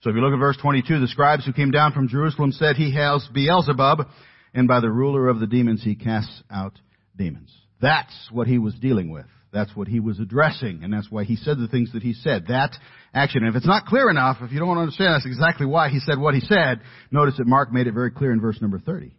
So 0.00 0.10
if 0.10 0.16
you 0.16 0.22
look 0.22 0.32
at 0.32 0.38
verse 0.38 0.56
22, 0.60 1.00
the 1.00 1.08
scribes 1.08 1.44
who 1.44 1.52
came 1.52 1.70
down 1.70 1.92
from 1.92 2.08
Jerusalem 2.08 2.52
said, 2.52 2.76
He 2.76 2.94
has 2.94 3.28
Beelzebub, 3.32 4.08
and 4.54 4.66
by 4.66 4.80
the 4.80 4.90
ruler 4.90 5.28
of 5.28 5.38
the 5.38 5.46
demons 5.46 5.84
he 5.84 5.94
casts 5.94 6.42
out 6.50 6.72
demons. 7.14 7.54
That's 7.80 8.14
what 8.32 8.46
he 8.46 8.58
was 8.58 8.74
dealing 8.74 9.10
with. 9.10 9.26
That's 9.52 9.74
what 9.76 9.88
he 9.88 10.00
was 10.00 10.18
addressing, 10.18 10.82
and 10.82 10.92
that's 10.92 11.10
why 11.10 11.24
he 11.24 11.36
said 11.36 11.58
the 11.58 11.68
things 11.68 11.92
that 11.92 12.02
he 12.02 12.12
said. 12.12 12.46
That 12.48 12.72
action. 13.14 13.42
And 13.42 13.50
if 13.50 13.56
it's 13.56 13.66
not 13.66 13.86
clear 13.86 14.10
enough, 14.10 14.38
if 14.42 14.52
you 14.52 14.58
don't 14.58 14.76
understand 14.76 15.14
that's 15.14 15.26
exactly 15.26 15.66
why 15.66 15.88
he 15.88 15.98
said 16.00 16.18
what 16.18 16.34
he 16.34 16.40
said, 16.40 16.80
notice 17.10 17.36
that 17.38 17.46
Mark 17.46 17.72
made 17.72 17.86
it 17.86 17.94
very 17.94 18.10
clear 18.10 18.32
in 18.32 18.40
verse 18.40 18.60
number 18.60 18.78
30. 18.78 19.12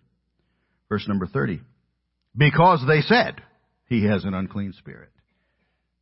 Verse 0.90 1.08
number 1.08 1.28
30. 1.28 1.62
Because 2.36 2.84
they 2.88 3.02
said, 3.02 3.42
he 3.88 4.06
has 4.06 4.24
an 4.24 4.34
unclean 4.34 4.74
spirit. 4.74 5.10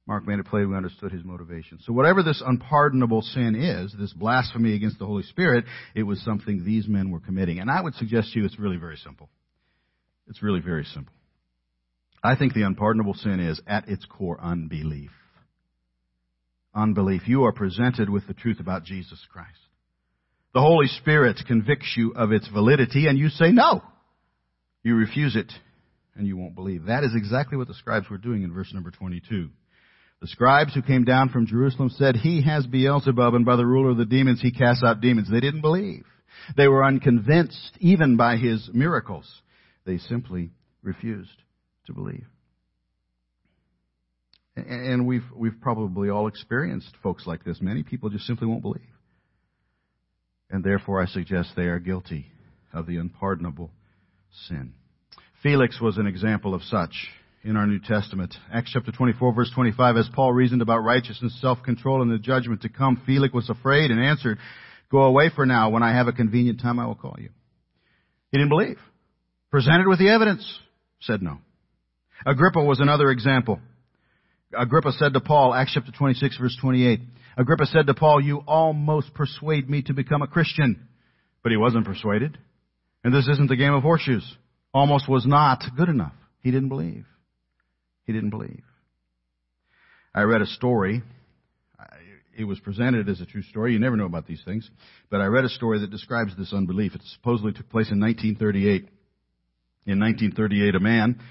Mark 0.08 0.28
made 0.28 0.38
it 0.38 0.46
plain 0.46 0.70
we 0.70 0.78
understood 0.78 1.12
his 1.12 1.24
motivation. 1.24 1.80
So 1.82 1.92
whatever 1.92 2.22
this 2.22 2.42
unpardonable 2.46 3.24
sin 3.24 3.56
is, 3.56 3.94
this 3.98 4.14
blasphemy 4.14 4.76
against 4.76 5.00
the 5.00 5.06
Holy 5.06 5.24
Spirit, 5.24 5.66
it 5.96 6.04
was 6.04 6.24
something 6.24 6.64
these 6.64 6.88
men 6.88 7.10
were 7.10 7.20
committing. 7.20 7.60
And 7.60 7.72
I 7.72 7.82
would 7.82 7.96
suggest 7.96 8.34
to 8.34 8.40
you 8.40 8.46
it's 8.46 8.60
really 8.60 8.78
very 8.78 8.98
simple. 8.98 9.30
It's 10.28 10.44
really 10.44 10.60
very 10.60 10.84
simple. 10.86 11.14
I 12.24 12.36
think 12.36 12.54
the 12.54 12.64
unpardonable 12.64 13.16
sin 13.16 13.40
is, 13.40 13.60
at 13.68 13.88
its 13.88 14.06
core, 14.06 14.40
unbelief. 14.40 15.12
Unbelief. 16.74 17.28
You 17.28 17.46
are 17.46 17.52
presented 17.52 18.10
with 18.10 18.28
the 18.28 18.34
truth 18.34 18.60
about 18.60 18.84
Jesus 18.84 19.20
Christ. 19.32 19.58
The 20.54 20.62
Holy 20.62 20.88
Spirit 20.88 21.40
convicts 21.48 21.94
you 21.98 22.14
of 22.16 22.32
its 22.32 22.48
validity 22.48 23.08
and 23.08 23.18
you 23.18 23.30
say 23.30 23.52
no. 23.52 23.82
You 24.86 24.96
refuse 24.96 25.36
it 25.36 25.52
and 26.16 26.28
you 26.28 26.38
won't 26.38 26.54
believe. 26.54 26.86
That 26.86 27.04
is 27.04 27.16
exactly 27.16 27.58
what 27.58 27.68
the 27.68 27.74
scribes 27.74 28.08
were 28.08 28.20
doing 28.20 28.44
in 28.44 28.54
verse 28.54 28.72
number 28.72 28.92
22. 28.92 29.50
The 30.22 30.28
scribes 30.28 30.76
who 30.76 30.84
came 30.84 31.06
down 31.06 31.30
from 31.30 31.48
Jerusalem 31.48 31.90
said, 31.90 32.16
He 32.16 32.44
has 32.44 32.68
Beelzebub 32.68 33.34
and 33.34 33.44
by 33.44 33.56
the 33.56 33.66
ruler 33.66 33.90
of 33.90 33.98
the 33.98 34.06
demons 34.06 34.42
he 34.44 34.52
casts 34.52 34.84
out 34.86 35.02
demons. 35.02 35.28
They 35.30 35.40
didn't 35.40 35.62
believe. 35.62 36.06
They 36.56 36.68
were 36.68 36.86
unconvinced 36.86 37.72
even 37.80 38.16
by 38.16 38.38
his 38.38 38.70
miracles. 38.74 39.28
They 39.88 39.98
simply 39.98 40.52
refused 40.84 41.36
to 41.88 41.94
believe. 41.94 42.28
And 44.56 45.08
we've, 45.08 45.26
we've 45.36 45.60
probably 45.62 46.12
all 46.12 46.28
experienced 46.28 46.96
folks 47.02 47.26
like 47.26 47.44
this. 47.44 47.58
Many 47.60 47.82
people 47.82 48.10
just 48.10 48.28
simply 48.28 48.48
won't 48.48 48.62
believe. 48.62 48.84
And 50.52 50.64
therefore 50.64 51.02
I 51.02 51.08
suggest 51.08 51.54
they 51.56 51.64
are 51.64 51.80
guilty 51.80 52.28
of 52.72 52.86
the 52.86 52.98
unpardonable 52.98 53.72
sin. 54.48 54.74
Felix 55.42 55.80
was 55.80 55.98
an 55.98 56.08
example 56.08 56.54
of 56.54 56.64
such 56.64 56.94
in 57.44 57.56
our 57.56 57.68
New 57.68 57.80
Testament. 57.80 58.36
Acts 58.52 58.72
chapter 58.74 58.92
24 58.92 59.34
verse 59.34 59.52
25, 59.54 59.98
as 59.98 60.10
Paul 60.14 60.34
reasoned 60.34 60.62
about 60.62 60.80
righteousness, 60.80 61.38
self-control, 61.42 62.02
and 62.02 62.12
the 62.12 62.18
judgment 62.18 62.62
to 62.64 62.70
come, 62.70 63.02
Felix 63.06 63.34
was 63.34 63.50
afraid 63.50 63.92
and 63.92 64.00
answered, 64.00 64.40
Go 64.92 65.04
away 65.04 65.30
for 65.36 65.46
now. 65.46 65.70
When 65.70 65.84
I 65.84 65.94
have 65.94 66.08
a 66.08 66.14
convenient 66.14 66.62
time, 66.62 66.80
I 66.80 66.88
will 66.88 66.96
call 66.96 67.16
you. 67.20 67.30
He 68.32 68.38
didn't 68.38 68.50
believe. 68.50 68.78
Presented 69.52 69.88
with 69.88 70.00
the 70.00 70.10
evidence, 70.10 70.60
said 71.02 71.22
no. 71.22 71.40
Agrippa 72.26 72.64
was 72.64 72.80
another 72.80 73.10
example. 73.10 73.60
Agrippa 74.58 74.92
said 74.94 75.14
to 75.14 75.20
Paul, 75.20 75.54
Acts 75.54 75.74
chapter 75.74 75.92
26 75.92 76.38
verse 76.38 76.58
28, 76.62 77.00
Agrippa 77.38 77.66
said 77.66 77.88
to 77.88 77.94
Paul, 77.94 78.22
you 78.22 78.42
almost 78.48 79.14
persuade 79.14 79.70
me 79.70 79.82
to 79.84 79.94
become 79.94 80.22
a 80.22 80.28
Christian. 80.28 80.88
But 81.44 81.52
he 81.52 81.58
wasn't 81.58 81.86
persuaded. 81.86 82.38
And 83.06 83.14
this 83.14 83.28
isn't 83.28 83.52
a 83.52 83.56
game 83.56 83.72
of 83.72 83.84
horseshoes. 83.84 84.36
Almost 84.74 85.08
was 85.08 85.28
not 85.28 85.64
good 85.78 85.90
enough. 85.90 86.16
He 86.42 86.50
didn't 86.50 86.70
believe. 86.70 87.06
He 88.08 88.14
didn't 88.14 88.32
believe. 88.32 88.64
I 90.16 90.24
read 90.24 90.42
a 90.42 90.48
story. 90.48 91.04
It 92.36 92.46
was 92.46 92.60
presented 92.60 93.08
as 93.08 93.22
a 93.22 93.28
true 93.28 93.44
story. 93.44 93.74
You 93.74 93.80
never 93.80 93.96
know 93.96 94.08
about 94.08 94.26
these 94.26 94.42
things. 94.44 94.68
But 95.12 95.22
I 95.22 95.28
read 95.28 95.46
a 95.46 95.50
story 95.50 95.82
that 95.82 95.92
describes 95.92 96.36
this 96.36 96.52
unbelief. 96.52 96.96
It 96.96 97.02
supposedly 97.14 97.54
took 97.54 97.70
place 97.70 97.92
in 97.92 98.00
1938. 98.00 98.90
In 99.86 100.00
1938, 100.00 100.74
a 100.74 100.80
man 100.80 101.22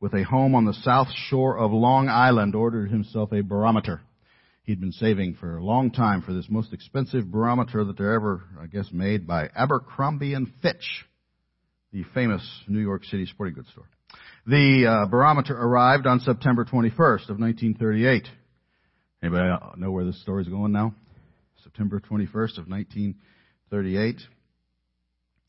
with 0.00 0.12
a 0.12 0.22
home 0.22 0.54
on 0.54 0.66
the 0.66 0.74
south 0.74 1.08
shore 1.30 1.56
of 1.56 1.72
Long 1.72 2.10
Island, 2.10 2.54
ordered 2.54 2.90
himself 2.90 3.32
a 3.32 3.40
barometer. 3.40 4.02
He'd 4.66 4.80
been 4.80 4.90
saving 4.90 5.34
for 5.34 5.58
a 5.58 5.64
long 5.64 5.92
time 5.92 6.22
for 6.22 6.32
this 6.32 6.46
most 6.50 6.72
expensive 6.72 7.30
barometer 7.30 7.84
that 7.84 7.96
they're 7.96 8.14
ever, 8.14 8.42
I 8.60 8.66
guess, 8.66 8.88
made 8.90 9.24
by 9.24 9.48
Abercrombie 9.54 10.34
and 10.34 10.48
Fitch, 10.60 11.04
the 11.92 12.02
famous 12.12 12.42
New 12.66 12.80
York 12.80 13.04
City 13.04 13.26
sporting 13.26 13.54
goods 13.54 13.68
store. 13.70 13.88
The 14.44 14.86
uh, 14.86 15.06
barometer 15.06 15.56
arrived 15.56 16.08
on 16.08 16.18
September 16.18 16.64
21st 16.64 17.30
of 17.30 17.38
1938. 17.38 18.26
Anybody 19.22 19.56
know 19.76 19.92
where 19.92 20.04
this 20.04 20.20
story's 20.20 20.48
going 20.48 20.72
now? 20.72 20.94
September 21.62 22.00
21st 22.00 22.58
of 22.58 22.68
1938. 22.68 24.20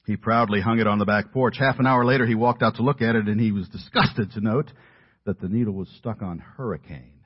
He 0.05 0.15
proudly 0.15 0.61
hung 0.61 0.77
it 0.79 0.85
on 0.85 0.99
the 0.99 1.05
back 1.05 1.33
porch. 1.33 1.57
Half 1.57 1.79
an 1.79 1.87
hour 1.87 2.05
later, 2.05 2.27
he 2.27 2.35
walked 2.35 2.61
out 2.61 2.75
to 2.75 2.83
look 2.83 3.01
at 3.01 3.15
it 3.15 3.27
and 3.27 3.41
he 3.41 3.51
was 3.51 3.67
disgusted 3.69 4.31
to 4.33 4.41
note 4.41 4.71
that 5.25 5.41
the 5.41 5.49
needle 5.49 5.73
was 5.73 5.89
stuck 5.97 6.21
on 6.21 6.37
hurricane. 6.37 7.16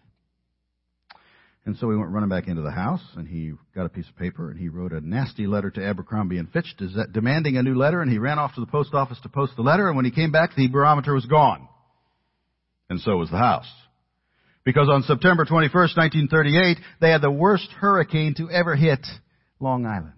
And 1.66 1.78
so 1.78 1.92
he 1.92 1.96
went 1.96 2.10
running 2.10 2.30
back 2.30 2.48
into 2.48 2.64
the 2.64 2.72
house 2.72 3.04
and 3.16 3.28
he 3.28 3.54
got 3.76 3.86
a 3.86 3.90
piece 3.90 4.10
of 4.10 4.16
paper 4.16 4.50
and 4.50 4.60
he 4.60 4.68
wrote 4.68 4.94
a 4.94 5.00
nasty 5.00 5.46
letter 5.46 5.70
to 5.70 5.86
Abercrombie 5.86 6.40
and 6.40 6.52
Fitch 6.52 6.76
demanding 7.12 7.58
a 7.58 7.64
new 7.64 7.76
letter 7.76 8.02
and 8.02 8.12
he 8.12 8.18
ran 8.18 8.40
off 8.40 8.56
to 8.56 8.62
the 8.62 8.68
post 8.68 8.94
office 8.94 9.20
to 9.22 9.30
post 9.30 9.54
the 9.56 9.62
letter 9.62 9.88
and 9.88 9.96
when 9.96 10.06
he 10.06 10.12
came 10.12 10.32
back 10.32 10.56
the 10.56 10.68
barometer 10.68 11.14
was 11.14 11.26
gone. 11.26 11.68
And 12.90 13.00
so 13.00 13.18
was 13.18 13.30
the 13.30 13.38
house. 13.38 13.72
Because 14.64 14.90
on 14.90 15.04
September 15.04 15.46
21st, 15.46 15.98
1938, 15.98 16.78
they 17.00 17.10
had 17.10 17.22
the 17.22 17.32
worst 17.32 17.70
hurricane 17.80 18.34
to 18.36 18.50
ever 18.50 18.76
hit 18.76 19.06
Long 19.60 19.86
Island. 19.86 20.14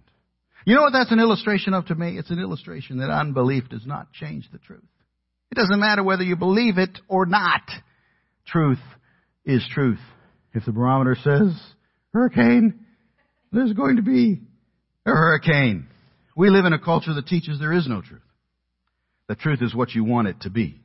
You 0.66 0.76
know 0.76 0.82
what 0.82 0.94
that's 0.94 1.12
an 1.12 1.20
illustration 1.20 1.74
of 1.74 1.86
to 1.88 1.96
me? 1.96 2.18
It's 2.18 2.30
an 2.30 2.40
illustration 2.40 2.98
that 2.98 3.10
unbelief 3.10 3.70
does 3.70 3.86
not 3.86 4.12
change 4.14 4.50
the 4.52 4.60
truth. 4.60 4.82
It 5.52 5.56
doesn't 5.56 5.80
matter 5.80 6.04
whether 6.04 6.24
you 6.24 6.36
believe 6.36 6.78
it 6.78 6.98
or 7.08 7.26
not. 7.26 7.62
Truth 8.48 8.80
is 9.46 9.66
truth. 9.72 10.00
If 10.54 10.66
the 10.66 10.72
barometer 10.72 11.16
says 11.22 11.60
hurricane, 12.14 12.86
there's 13.52 13.74
going 13.74 13.96
to 13.96 14.02
be 14.02 14.42
a 15.06 15.12
hurricane. 15.12 15.88
We 16.36 16.50
live 16.50 16.66
in 16.66 16.74
a 16.74 16.80
culture 16.80 17.14
that 17.14 17.28
teaches 17.28 17.60
there 17.60 17.74
is 17.74 17.88
no 17.88 18.02
truth. 18.02 18.22
The 19.28 19.36
truth 19.36 19.62
is 19.62 19.74
what 19.74 19.92
you 19.92 20.04
want 20.04 20.28
it 20.28 20.42
to 20.42 20.50
be. 20.50 20.80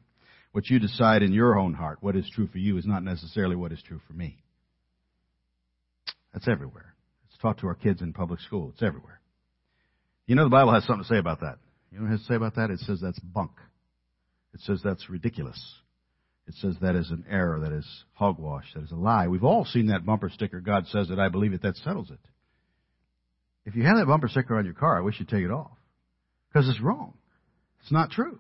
What 0.52 0.68
you 0.68 0.78
decide 0.78 1.22
in 1.22 1.32
your 1.32 1.58
own 1.58 1.74
heart, 1.74 1.98
what 2.00 2.16
is 2.16 2.28
true 2.34 2.48
for 2.48 2.58
you, 2.58 2.78
is 2.78 2.86
not 2.86 3.04
necessarily 3.04 3.56
what 3.56 3.72
is 3.72 3.82
true 3.82 4.00
for 4.06 4.14
me. 4.14 4.38
That's 6.32 6.48
everywhere. 6.48 6.94
It's 7.28 7.38
taught 7.38 7.58
to 7.58 7.66
our 7.66 7.74
kids 7.74 8.00
in 8.00 8.12
public 8.12 8.40
school. 8.40 8.70
It's 8.72 8.82
everywhere. 8.82 9.20
You 10.26 10.34
know 10.34 10.44
the 10.44 10.50
Bible 10.50 10.72
has 10.72 10.84
something 10.84 11.04
to 11.04 11.08
say 11.08 11.18
about 11.18 11.40
that. 11.40 11.58
You 11.90 11.98
know 11.98 12.04
what 12.04 12.10
it 12.10 12.18
has 12.18 12.20
to 12.20 12.26
say 12.26 12.34
about 12.34 12.56
that? 12.56 12.70
It 12.70 12.80
says 12.80 13.00
that's 13.02 13.18
bunk. 13.18 13.52
It 14.54 14.60
says 14.60 14.80
that's 14.82 15.08
ridiculous. 15.10 15.60
It 16.48 16.54
says 16.54 16.76
that 16.80 16.96
is 16.96 17.10
an 17.10 17.24
error, 17.30 17.60
that 17.60 17.72
is 17.72 17.86
hogwash, 18.14 18.64
that 18.74 18.82
is 18.82 18.90
a 18.90 18.96
lie. 18.96 19.28
We've 19.28 19.44
all 19.44 19.66
seen 19.66 19.88
that 19.88 20.06
bumper 20.06 20.30
sticker, 20.30 20.60
God 20.60 20.86
says 20.86 21.10
it, 21.10 21.18
I 21.18 21.28
believe 21.28 21.52
it, 21.52 21.62
that 21.62 21.76
settles 21.76 22.10
it. 22.10 22.18
If 23.66 23.76
you 23.76 23.82
have 23.84 23.98
that 23.98 24.06
bumper 24.06 24.28
sticker 24.28 24.56
on 24.56 24.64
your 24.64 24.74
car, 24.74 24.96
I 24.96 25.02
wish 25.02 25.16
you'd 25.18 25.28
take 25.28 25.44
it 25.44 25.50
off. 25.50 25.76
Because 26.48 26.68
it's 26.68 26.80
wrong. 26.80 27.12
It's 27.82 27.92
not 27.92 28.10
true. 28.10 28.38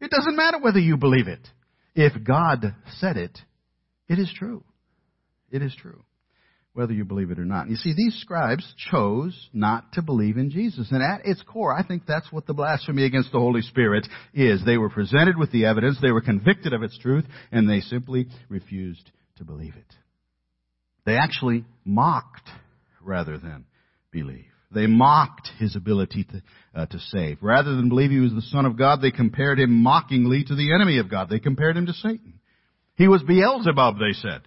It 0.00 0.10
doesn't 0.10 0.36
matter 0.36 0.58
whether 0.60 0.80
you 0.80 0.96
believe 0.96 1.28
it. 1.28 1.46
If 1.94 2.24
God 2.24 2.74
said 2.98 3.16
it, 3.16 3.38
it 4.08 4.18
is 4.18 4.32
true. 4.36 4.64
It 5.50 5.62
is 5.62 5.74
true 5.80 6.02
whether 6.78 6.92
you 6.92 7.04
believe 7.04 7.32
it 7.32 7.40
or 7.40 7.44
not. 7.44 7.68
You 7.68 7.74
see, 7.74 7.92
these 7.92 8.14
scribes 8.20 8.64
chose 8.88 9.36
not 9.52 9.94
to 9.94 10.02
believe 10.02 10.36
in 10.36 10.48
Jesus. 10.48 10.92
And 10.92 11.02
at 11.02 11.22
its 11.26 11.42
core, 11.42 11.76
I 11.76 11.84
think 11.84 12.04
that's 12.06 12.30
what 12.30 12.46
the 12.46 12.54
blasphemy 12.54 13.04
against 13.04 13.32
the 13.32 13.40
Holy 13.40 13.62
Spirit 13.62 14.06
is. 14.32 14.64
They 14.64 14.78
were 14.78 14.88
presented 14.88 15.36
with 15.36 15.50
the 15.50 15.64
evidence, 15.64 15.98
they 16.00 16.12
were 16.12 16.20
convicted 16.20 16.72
of 16.72 16.84
its 16.84 16.96
truth, 16.96 17.24
and 17.50 17.68
they 17.68 17.80
simply 17.80 18.28
refused 18.48 19.10
to 19.38 19.44
believe 19.44 19.74
it. 19.74 19.92
They 21.04 21.16
actually 21.16 21.64
mocked 21.84 22.48
rather 23.02 23.38
than 23.38 23.64
believe. 24.12 24.44
They 24.70 24.86
mocked 24.86 25.50
his 25.58 25.74
ability 25.74 26.28
to, 26.30 26.42
uh, 26.76 26.86
to 26.86 26.98
save. 27.00 27.38
Rather 27.42 27.74
than 27.74 27.88
believe 27.88 28.12
he 28.12 28.20
was 28.20 28.34
the 28.34 28.42
Son 28.42 28.66
of 28.66 28.78
God, 28.78 29.02
they 29.02 29.10
compared 29.10 29.58
him 29.58 29.82
mockingly 29.82 30.44
to 30.44 30.54
the 30.54 30.72
enemy 30.72 30.98
of 30.98 31.10
God. 31.10 31.28
They 31.28 31.40
compared 31.40 31.76
him 31.76 31.86
to 31.86 31.92
Satan. 31.92 32.38
He 32.94 33.08
was 33.08 33.24
Beelzebub, 33.24 33.96
they 33.98 34.12
said. 34.12 34.42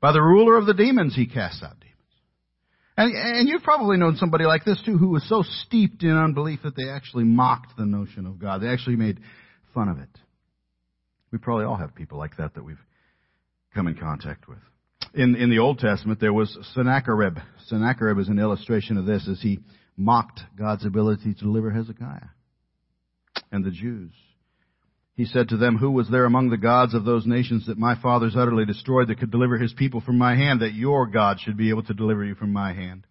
By 0.00 0.12
the 0.12 0.22
ruler 0.22 0.56
of 0.56 0.66
the 0.66 0.74
demons 0.74 1.14
he 1.14 1.26
casts 1.26 1.62
out 1.62 1.80
demons. 1.80 1.92
And, 2.96 3.12
and 3.14 3.48
you've 3.48 3.62
probably 3.62 3.96
known 3.96 4.16
somebody 4.16 4.44
like 4.44 4.64
this 4.64 4.80
too, 4.84 4.98
who 4.98 5.08
was 5.08 5.28
so 5.28 5.42
steeped 5.42 6.02
in 6.02 6.16
unbelief 6.16 6.60
that 6.64 6.76
they 6.76 6.88
actually 6.88 7.24
mocked 7.24 7.76
the 7.76 7.86
notion 7.86 8.26
of 8.26 8.38
God. 8.38 8.62
They 8.62 8.68
actually 8.68 8.96
made 8.96 9.20
fun 9.74 9.88
of 9.88 9.98
it. 9.98 10.08
We 11.30 11.38
probably 11.38 11.64
all 11.64 11.76
have 11.76 11.94
people 11.94 12.18
like 12.18 12.36
that 12.38 12.54
that 12.54 12.64
we've 12.64 12.78
come 13.74 13.88
in 13.88 13.94
contact 13.94 14.48
with. 14.48 14.58
In, 15.14 15.34
in 15.34 15.50
the 15.50 15.58
Old 15.58 15.78
Testament, 15.78 16.20
there 16.20 16.32
was 16.32 16.56
Sennacherib. 16.74 17.38
Sennacherib 17.66 18.18
is 18.18 18.28
an 18.28 18.38
illustration 18.38 18.96
of 18.96 19.06
this 19.06 19.28
as 19.30 19.40
he 19.40 19.60
mocked 19.96 20.40
God's 20.58 20.84
ability 20.84 21.34
to 21.34 21.40
deliver 21.40 21.70
Hezekiah 21.70 22.28
and 23.52 23.64
the 23.64 23.70
Jews. 23.70 24.12
He 25.16 25.24
said 25.24 25.48
to 25.48 25.56
them, 25.56 25.78
Who 25.78 25.90
was 25.90 26.10
there 26.10 26.26
among 26.26 26.50
the 26.50 26.58
gods 26.58 26.92
of 26.92 27.06
those 27.06 27.26
nations 27.26 27.66
that 27.66 27.78
my 27.78 27.94
fathers 28.00 28.36
utterly 28.36 28.66
destroyed 28.66 29.08
that 29.08 29.18
could 29.18 29.30
deliver 29.30 29.56
his 29.56 29.72
people 29.72 30.02
from 30.02 30.18
my 30.18 30.36
hand, 30.36 30.60
that 30.60 30.74
your 30.74 31.06
God 31.06 31.40
should 31.40 31.56
be 31.56 31.70
able 31.70 31.84
to 31.84 31.94
deliver 31.94 32.22
you 32.22 32.34
from 32.34 32.52
my 32.52 32.74
hand? 32.74 33.06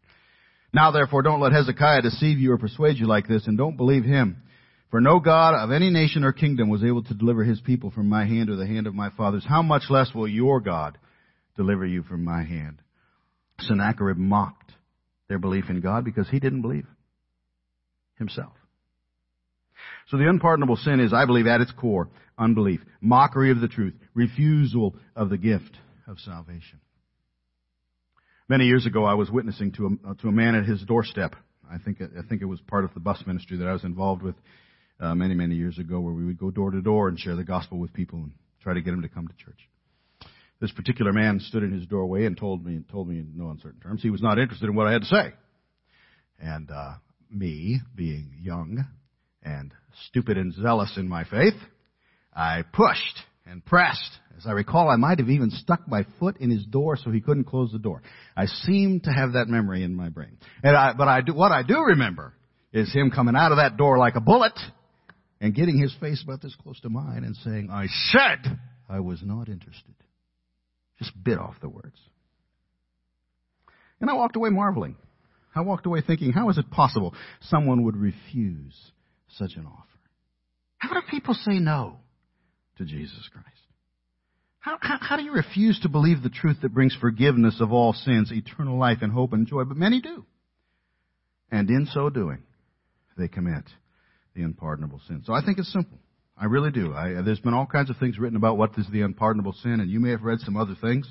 Now 0.72 0.92
therefore 0.92 1.24
don't 1.24 1.40
let 1.40 1.52
Hezekiah 1.52 2.04
deceive 2.04 2.38
you 2.38 2.52
or 2.52 2.60
persuade 2.60 2.98
you 2.98 3.08
like 3.08 3.28
this, 3.28 3.48
and 3.48 3.58
don't 3.58 3.76
believe 3.76 4.04
him. 4.04 4.44
For 4.92 5.02
no 5.02 5.20
God 5.20 5.56
of 5.56 5.72
any 5.72 5.90
nation 5.90 6.24
or 6.24 6.32
kingdom 6.32 6.70
was 6.70 6.84
able 6.84 7.04
to 7.04 7.14
deliver 7.16 7.44
his 7.44 7.60
people 7.60 7.90
from 7.90 8.08
my 8.08 8.26
hand 8.26 8.52
or 8.52 8.56
the 8.56 8.68
hand 8.68 8.86
of 8.86 8.94
my 8.94 9.10
fathers. 9.10 9.44
How 9.48 9.64
much 9.64 9.84
less 9.90 10.14
will 10.14 10.28
your 10.28 10.62
God 10.62 11.00
deliver 11.58 11.88
you 11.88 12.04
from 12.04 12.24
my 12.24 12.44
hand? 12.44 12.82
Sennacherib 13.62 14.18
mocked 14.18 14.74
their 15.28 15.40
belief 15.40 15.70
in 15.70 15.82
God 15.82 16.06
because 16.06 16.30
he 16.30 16.40
didn't 16.40 16.62
believe 16.62 16.86
himself. 18.20 18.54
So 20.08 20.18
the 20.18 20.30
unpardonable 20.30 20.76
sin 20.76 21.00
is, 21.00 21.14
I 21.14 21.26
believe, 21.26 21.48
at 21.48 21.62
its 21.62 21.72
core, 21.72 22.10
unbelief, 22.38 22.80
mockery 23.02 23.52
of 23.52 23.60
the 23.60 23.68
truth, 23.68 23.96
refusal 24.14 24.96
of 25.16 25.30
the 25.30 25.38
gift 25.38 25.78
of 26.08 26.20
salvation. 26.20 26.80
Many 28.48 28.66
years 28.66 28.86
ago, 28.86 29.06
I 29.06 29.16
was 29.16 29.32
witnessing 29.32 29.72
to 29.74 29.98
a, 30.08 30.16
to 30.16 30.28
a 30.28 30.32
man 30.32 30.54
at 30.54 30.66
his 30.66 30.84
doorstep. 30.84 31.36
I 31.72 31.80
think, 31.80 32.00
I 32.02 32.22
think 32.30 32.44
it 32.44 32.46
was 32.46 32.62
part 32.62 32.86
of 32.86 32.94
the 32.94 33.00
bus 33.00 33.24
ministry 33.26 33.58
that 33.58 33.68
I 33.68 33.74
was 33.74 33.84
involved 33.84 34.22
with 34.22 34.36
uh, 35.00 35.16
many, 35.16 35.34
many 35.34 35.56
years 35.56 35.80
ago 35.80 36.00
where 36.00 36.14
we 36.14 36.24
would 36.24 36.38
go 36.38 36.52
door 36.52 36.70
to 36.70 36.82
door 36.82 37.08
and 37.08 37.20
share 37.20 37.36
the 37.36 37.44
gospel 37.44 37.80
with 37.80 37.92
people 37.92 38.20
and 38.20 38.32
try 38.62 38.76
to 38.76 38.82
get 38.82 38.92
them 38.92 39.02
to 39.02 39.10
come 39.10 39.28
to 39.28 39.34
church. 39.44 39.68
This 40.62 40.72
particular 40.72 41.12
man 41.12 41.40
stood 41.40 41.64
in 41.64 41.72
his 41.72 41.88
doorway 41.88 42.26
and 42.26 42.38
told 42.38 42.64
me, 42.64 42.82
told 42.92 43.10
me 43.10 43.18
in 43.18 43.34
no 43.36 43.50
uncertain 43.50 43.82
terms, 43.82 44.04
he 44.04 44.12
was 44.12 44.22
not 44.22 44.38
interested 44.38 44.70
in 44.70 44.76
what 44.76 44.86
I 44.88 44.94
had 44.94 45.02
to 45.02 45.08
say. 45.08 45.34
And, 46.40 46.70
uh, 46.70 46.94
me, 47.32 47.80
being 47.96 48.32
young 48.40 48.86
and 49.46 49.72
stupid 50.08 50.38
and 50.38 50.54
zealous 50.54 50.94
in 50.98 51.08
my 51.08 51.24
faith, 51.24 51.54
I 52.36 52.64
pushed 52.74 53.20
and 53.46 53.64
pressed. 53.64 54.12
As 54.38 54.46
I 54.46 54.52
recall, 54.52 54.90
I 54.90 54.98
might 54.98 55.20
have 55.20 55.30
even 55.30 55.52
stuck 55.52 55.88
my 55.88 56.06
foot 56.20 56.38
in 56.42 56.50
his 56.50 56.66
door 56.66 56.98
so 56.98 57.12
he 57.12 57.22
couldn't 57.22 57.46
close 57.46 57.72
the 57.72 57.80
door. 57.80 58.02
I 58.36 58.48
seem 58.48 59.00
to 59.02 59.12
have 59.12 59.34
that 59.34 59.48
memory 59.48 59.84
in 59.84 59.96
my 59.96 60.10
brain. 60.10 60.38
And 60.62 60.76
I, 60.76 60.94
but 60.94 61.08
I 61.08 61.22
do, 61.22 61.34
what 61.34 61.54
I 61.54 61.64
do 61.64 61.80
remember 61.80 62.34
is 62.74 62.92
him 62.92 63.12
coming 63.12 63.36
out 63.36 63.54
of 63.54 63.60
that 63.60 63.78
door 63.78 63.98
like 63.98 64.16
a 64.16 64.22
bullet 64.22 64.60
and 65.40 65.56
getting 65.56 65.78
his 65.78 65.96
face 66.02 66.22
about 66.22 66.42
this 66.42 66.56
close 66.62 66.80
to 66.82 66.90
mine 66.90 67.24
and 67.24 67.36
saying, 67.38 67.70
I 67.72 67.86
said 68.12 68.60
I 68.90 69.00
was 69.00 69.22
not 69.24 69.48
interested. 69.48 69.94
Just 71.00 71.12
bit 71.24 71.38
off 71.38 71.56
the 71.62 71.70
words. 71.70 71.98
And 74.02 74.10
I 74.10 74.14
walked 74.14 74.36
away 74.36 74.50
marveling. 74.50 74.98
I 75.56 75.62
walked 75.62 75.86
away 75.86 76.02
thinking, 76.02 76.34
how 76.34 76.50
is 76.50 76.58
it 76.58 76.70
possible 76.70 77.14
someone 77.40 77.84
would 77.84 77.96
refuse 77.96 78.76
such 79.38 79.56
an 79.56 79.66
offer? 79.66 79.86
How 80.78 80.94
do 80.94 81.02
people 81.10 81.34
say 81.34 81.60
no 81.60 81.98
to 82.78 82.86
Jesus 82.86 83.30
Christ? 83.32 83.48
How, 84.60 84.78
how, 84.82 84.98
how, 85.00 85.18
do 85.18 85.24
you 85.24 85.32
refuse 85.32 85.80
to 85.82 85.90
believe 85.90 86.24
the 86.24 86.30
truth 86.30 86.58
that 86.64 86.74
brings 86.74 86.96
forgiveness 87.00 87.62
of 87.62 87.72
all 87.72 87.94
sins, 87.94 88.32
eternal 88.32 88.80
life, 88.80 89.00
and 89.02 89.12
hope 89.12 89.34
and 89.34 89.46
joy? 89.46 89.64
But 89.64 89.78
many 89.78 90.02
do. 90.02 90.26
And 91.52 91.70
in 91.70 91.88
so 91.94 92.10
doing, 92.10 92.42
they 93.16 93.28
commit 93.28 93.64
the 94.36 94.42
unpardonable 94.42 95.02
sin. 95.08 95.22
So 95.26 95.34
I 95.34 95.46
think 95.46 95.60
it's 95.60 95.72
simple. 95.72 96.00
I 96.38 96.46
really 96.46 96.72
do. 96.72 96.94
I, 96.94 97.22
there's 97.24 97.40
been 97.40 97.54
all 97.54 97.66
kinds 97.66 97.90
of 97.90 97.98
things 97.98 98.20
written 98.20 98.36
about 98.36 98.58
what 98.58 98.72
is 98.78 98.88
the 98.92 99.02
unpardonable 99.02 99.54
sin, 99.54 99.80
and 99.80 99.90
you 99.90 100.00
may 100.00 100.10
have 100.10 100.24
read 100.24 100.40
some 100.40 100.58
other 100.58 100.76
things. 100.80 101.08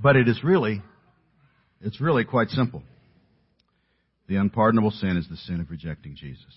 But 0.00 0.16
it 0.16 0.28
is 0.28 0.42
really, 0.42 0.82
it's 1.80 2.00
really 2.00 2.24
quite 2.24 2.48
simple. 2.50 2.82
The 4.28 4.36
unpardonable 4.36 4.90
sin 4.90 5.16
is 5.16 5.28
the 5.28 5.36
sin 5.36 5.60
of 5.60 5.70
rejecting 5.70 6.16
Jesus. 6.16 6.52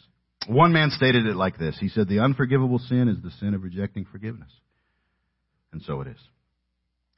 One 0.48 0.74
man 0.74 0.90
stated 0.90 1.26
it 1.26 1.36
like 1.36 1.58
this. 1.58 1.78
He 1.80 1.90
said, 1.90 2.08
the 2.08 2.20
unforgivable 2.20 2.80
sin 2.80 3.08
is 3.08 3.22
the 3.22 3.32
sin 3.40 3.54
of 3.54 3.64
rejecting 3.64 4.06
forgiveness. 4.06 4.52
And 5.72 5.82
so 5.84 6.02
it 6.02 6.08
is. 6.08 6.20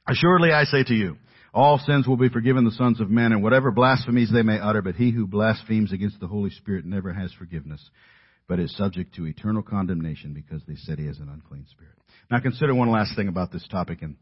Assuredly 0.06 0.52
I 0.52 0.64
say 0.64 0.82
to 0.84 0.94
you, 0.94 1.16
all 1.54 1.78
sins 1.78 2.06
will 2.06 2.16
be 2.16 2.28
forgiven 2.28 2.64
the 2.64 2.72
sons 2.72 3.00
of 3.00 3.10
men, 3.10 3.32
and 3.32 3.42
whatever 3.42 3.70
blasphemies 3.70 4.30
they 4.32 4.42
may 4.42 4.58
utter, 4.58 4.82
but 4.82 4.94
he 4.94 5.10
who 5.10 5.26
blasphemes 5.26 5.92
against 5.92 6.18
the 6.18 6.26
Holy 6.26 6.50
Spirit 6.50 6.84
never 6.84 7.12
has 7.12 7.32
forgiveness, 7.32 7.90
but 8.48 8.58
is 8.58 8.74
subject 8.76 9.14
to 9.14 9.26
eternal 9.26 9.62
condemnation 9.62 10.32
because 10.32 10.62
they 10.66 10.76
said 10.76 10.98
he 10.98 11.06
has 11.06 11.18
an 11.18 11.28
unclean 11.28 11.66
spirit. 11.70 11.94
Now 12.30 12.40
consider 12.40 12.74
one 12.74 12.90
last 12.90 13.14
thing 13.16 13.28
about 13.28 13.52
this 13.52 13.66
topic, 13.68 14.02
and, 14.02 14.16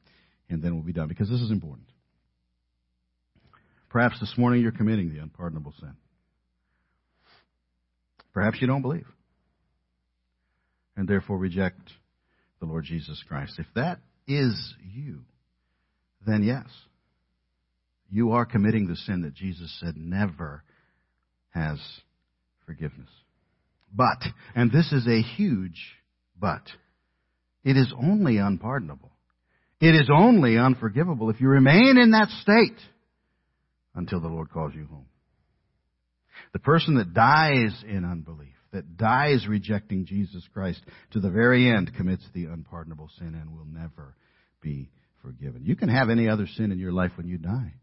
and 0.49 0.63
then 0.63 0.75
we'll 0.75 0.85
be 0.85 0.93
done, 0.93 1.09
because 1.09 1.31
this 1.31 1.41
is 1.41 1.51
important. 1.51 1.89
Perhaps 3.89 4.21
this 4.21 4.35
morning 4.37 4.61
you're 4.61 4.73
committing 4.73 5.13
the 5.13 5.21
unpardonable 5.21 5.75
sin. 5.81 5.95
Perhaps 8.33 8.61
you 8.61 8.67
don't 8.67 8.83
believe, 8.83 9.07
and 10.97 11.09
therefore 11.09 11.39
reject 11.39 11.81
the 12.61 12.67
Lord 12.67 12.85
Jesus 12.85 13.23
Christ. 13.27 13.59
If 13.59 13.67
that 13.75 14.01
is 14.29 14.75
you, 14.81 15.21
then 16.27 16.43
yes, 16.43 16.67
you 18.11 18.33
are 18.33 18.45
committing 18.45 18.87
the 18.87 18.97
sin 18.97 19.23
that 19.23 19.35
Jesus 19.35 19.77
said 19.81 19.97
never 19.97 20.63
has 21.51 21.79
forgiveness. 22.67 23.09
But, 23.93 24.23
and 24.55 24.71
this 24.71 24.93
is 24.93 25.07
a 25.07 25.23
huge 25.23 25.81
but, 26.39 26.63
it 27.65 27.77
is 27.77 27.93
only 28.01 28.39
unpardonable. 28.39 29.11
It 29.81 29.95
is 29.95 30.11
only 30.13 30.57
unforgivable 30.59 31.31
if 31.31 31.41
you 31.41 31.49
remain 31.49 31.99
in 31.99 32.13
that 32.13 32.29
state 32.43 32.79
until 33.95 34.21
the 34.21 34.29
Lord 34.29 34.51
calls 34.51 34.73
you 34.75 34.87
home. 34.87 35.07
The 36.53 36.59
person 36.59 36.97
that 36.97 37.15
dies 37.15 37.85
in 37.87 38.05
unbelief, 38.05 38.55
that 38.73 38.97
dies 38.97 39.47
rejecting 39.49 40.07
Jesus 40.07 40.43
Christ 40.53 40.81
to 41.13 41.21
the 41.21 41.31
very 41.31 41.71
end 41.71 41.93
commits 41.97 42.25
the 42.33 42.47
unpardonable 42.47 43.11
sin 43.19 43.35
and 43.35 43.53
will 43.53 43.67
never 43.67 44.15
be 44.61 44.91
forgiven. 45.23 45.65
You 45.65 45.77
can 45.77 45.89
have 45.89 46.11
any 46.11 46.29
other 46.29 46.47
sin 46.47 46.73
in 46.73 46.79
your 46.79 46.93
life 46.93 47.13
when 47.17 47.29
you 47.29 47.39
die. 47.39 47.75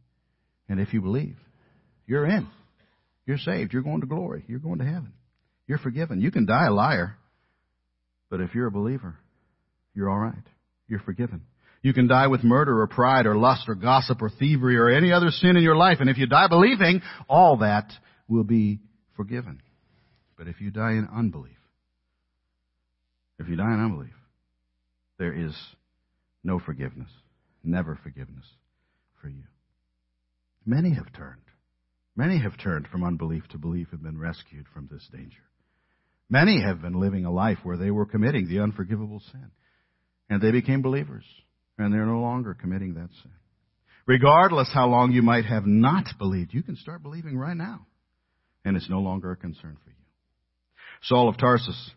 And 0.70 0.80
if 0.80 0.94
you 0.94 1.02
believe, 1.02 1.38
you're 2.06 2.26
in. 2.26 2.48
You're 3.26 3.38
saved. 3.38 3.74
You're 3.74 3.84
going 3.84 4.02
to 4.02 4.08
glory. 4.08 4.44
You're 4.48 4.60
going 4.60 4.80
to 4.80 4.86
heaven. 4.86 5.14
You're 5.68 5.78
forgiven. 5.78 6.22
You 6.22 6.32
can 6.32 6.46
die 6.46 6.68
a 6.68 6.74
liar, 6.74 7.16
but 8.30 8.40
if 8.40 8.56
you're 8.56 8.68
a 8.68 8.72
believer, 8.72 9.16
you're 9.94 10.10
all 10.10 10.20
right. 10.20 10.36
You're 10.88 11.02
forgiven. 11.02 11.42
You 11.82 11.94
can 11.94 12.08
die 12.08 12.28
with 12.28 12.44
murder 12.44 12.82
or 12.82 12.88
pride 12.88 13.26
or 13.26 13.36
lust 13.36 13.68
or 13.68 13.76
gossip 13.76 14.22
or 14.22 14.30
thievery 14.30 14.78
or 14.78 14.90
any 14.90 15.12
other 15.12 15.30
sin 15.30 15.58
in 15.58 15.64
your 15.64 15.76
life, 15.76 15.98
and 16.00 16.10
if 16.10 16.18
you 16.18 16.26
die 16.26 16.48
believing, 16.48 17.02
all 17.28 17.58
that 17.58 17.92
will 18.28 18.44
be 18.44 18.80
forgiven. 19.16 19.62
But 20.38 20.48
if 20.48 20.62
you 20.62 20.72
die 20.72 20.92
in 20.92 21.08
unbelief, 21.14 21.58
if 23.40 23.48
you 23.48 23.56
die 23.56 23.74
in 23.74 23.84
unbelief, 23.84 24.14
there 25.18 25.34
is 25.34 25.56
no 26.44 26.60
forgiveness, 26.60 27.10
never 27.64 28.00
forgiveness 28.04 28.46
for 29.22 29.30
you. 29.30 29.44
Many 30.66 30.94
have 30.94 31.12
turned. 31.14 31.42
Many 32.16 32.40
have 32.40 32.58
turned 32.58 32.88
from 32.88 33.04
unbelief 33.04 33.44
to 33.50 33.58
belief 33.58 33.88
and 33.92 34.02
been 34.02 34.18
rescued 34.18 34.66
from 34.74 34.90
this 34.92 35.08
danger. 35.12 35.44
Many 36.30 36.62
have 36.62 36.82
been 36.82 37.00
living 37.00 37.26
a 37.26 37.32
life 37.32 37.60
where 37.64 37.78
they 37.78 37.92
were 37.92 38.06
committing 38.06 38.48
the 38.48 38.60
unforgivable 38.60 39.22
sin. 39.32 39.52
And 40.30 40.42
they 40.42 40.52
became 40.52 40.82
believers. 40.82 41.24
And 41.78 41.94
they're 41.94 42.06
no 42.06 42.20
longer 42.20 42.54
committing 42.54 42.96
that 42.96 43.10
sin. 43.22 43.32
Regardless 44.06 44.70
how 44.74 44.88
long 44.88 45.12
you 45.12 45.22
might 45.22 45.46
have 45.46 45.66
not 45.66 46.06
believed, 46.18 46.54
you 46.54 46.64
can 46.64 46.76
start 46.76 47.04
believing 47.04 47.38
right 47.38 47.56
now. 47.56 47.86
And 48.68 48.76
it's 48.76 48.90
no 48.90 49.00
longer 49.00 49.32
a 49.32 49.38
concern 49.38 49.78
for 49.82 49.90
you. 49.90 49.96
Saul 51.04 51.30
of 51.30 51.38
Tarsus 51.38 51.92